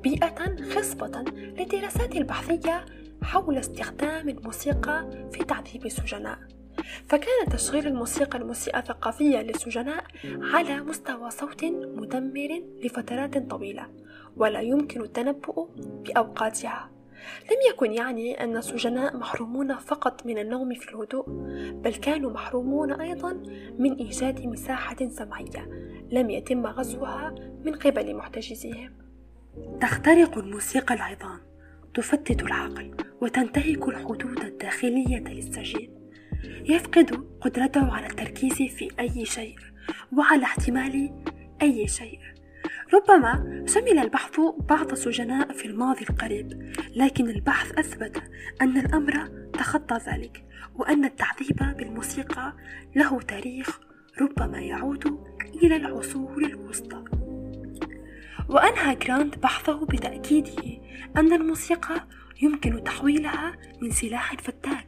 بيئة 0.02 0.56
خصبة 0.74 1.22
للدراسات 1.32 2.16
البحثية 2.16 2.84
حول 3.22 3.58
استخدام 3.58 4.28
الموسيقى 4.28 5.28
في 5.32 5.44
تعذيب 5.44 5.86
السجناء 5.86 6.38
فكان 7.08 7.46
تشغيل 7.50 7.86
الموسيقى 7.86 8.38
الموسيقى 8.38 8.78
الثقافية 8.78 9.42
للسجناء 9.42 10.04
على 10.24 10.80
مستوى 10.80 11.30
صوت 11.30 11.64
مدمر 11.64 12.62
لفترات 12.84 13.50
طويلة 13.50 13.86
ولا 14.36 14.60
يمكن 14.60 15.00
التنبؤ 15.02 15.68
بأوقاتها. 15.76 16.90
لم 17.50 17.56
يكن 17.70 17.92
يعني 17.92 18.44
أن 18.44 18.56
السجناء 18.56 19.16
محرومون 19.16 19.74
فقط 19.76 20.26
من 20.26 20.38
النوم 20.38 20.74
في 20.74 20.88
الهدوء 20.90 21.24
بل 21.72 21.94
كانوا 21.94 22.30
محرومون 22.30 22.92
أيضا 22.92 23.32
من 23.78 23.92
إيجاد 23.92 24.46
مساحة 24.46 24.96
سمعية 25.08 25.68
لم 26.12 26.30
يتم 26.30 26.66
غزوها 26.66 27.34
من 27.64 27.74
قبل 27.74 28.14
محتجزيهم. 28.16 28.92
تخترق 29.80 30.38
الموسيقى 30.38 30.94
العظام 30.94 31.40
تفتت 31.94 32.42
العقل 32.42 32.94
وتنتهك 33.20 33.88
الحدود 33.88 34.40
الداخلية 34.40 35.18
للسجين. 35.18 35.97
يفقد 36.44 37.24
قدرته 37.40 37.92
على 37.92 38.06
التركيز 38.06 38.52
في 38.52 38.88
أي 39.00 39.24
شيء 39.24 39.56
وعلى 40.12 40.44
احتمال 40.44 41.10
أي 41.62 41.88
شيء. 41.88 42.18
ربما 42.94 43.64
شمل 43.66 43.98
البحث 43.98 44.40
بعض 44.68 44.90
السجناء 44.90 45.52
في 45.52 45.64
الماضي 45.64 46.04
القريب 46.10 46.72
لكن 46.96 47.28
البحث 47.30 47.78
أثبت 47.78 48.22
أن 48.62 48.76
الأمر 48.76 49.28
تخطى 49.52 49.98
ذلك 50.06 50.44
وأن 50.74 51.04
التعذيب 51.04 51.76
بالموسيقى 51.76 52.52
له 52.96 53.20
تاريخ 53.20 53.80
ربما 54.20 54.58
يعود 54.58 55.18
إلى 55.62 55.76
العصور 55.76 56.38
الوسطى. 56.38 57.04
وأنهى 58.48 58.94
جراند 58.94 59.40
بحثه 59.40 59.86
بتأكيده 59.86 60.62
أن 61.16 61.32
الموسيقى 61.32 62.06
يمكن 62.42 62.84
تحويلها 62.84 63.52
من 63.82 63.90
سلاح 63.90 64.34
فتاك 64.34 64.87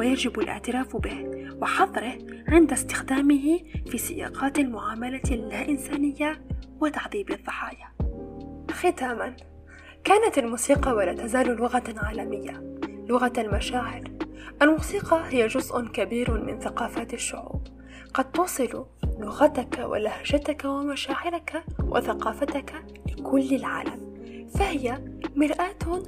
ويجب 0.00 0.40
الاعتراف 0.40 0.96
به 0.96 1.48
وحظره 1.62 2.18
عند 2.48 2.72
استخدامه 2.72 3.60
في 3.86 3.98
سياقات 3.98 4.58
المعاملة 4.58 5.22
اللا 5.30 5.68
إنسانية 5.68 6.42
وتعذيب 6.80 7.30
الضحايا. 7.30 7.88
ختاما 8.70 9.36
كانت 10.04 10.38
الموسيقى 10.38 10.92
ولا 10.92 11.12
تزال 11.12 11.46
لغة 11.46 11.94
عالمية، 11.96 12.78
لغة 13.08 13.32
المشاعر. 13.38 14.04
الموسيقى 14.62 15.22
هي 15.28 15.46
جزء 15.46 15.86
كبير 15.86 16.44
من 16.44 16.60
ثقافات 16.60 17.14
الشعوب، 17.14 17.66
قد 18.14 18.32
توصل 18.32 18.86
لغتك 19.18 19.78
ولهجتك 19.78 20.64
ومشاعرك 20.64 21.64
وثقافتك 21.78 22.72
لكل 23.08 23.54
العالم، 23.54 24.14
فهي 24.54 24.98
مرآة 25.36 26.02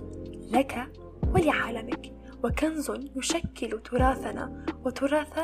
لك 0.52 0.88
ولعالمك. 1.34 2.21
وكنز 2.44 2.92
يشكل 3.16 3.80
تراثنا 3.80 4.66
وتراث 4.84 5.38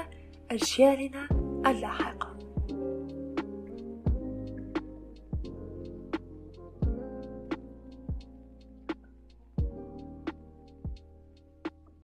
أجيالنا 0.50 1.28
اللاحقة. 1.66 2.27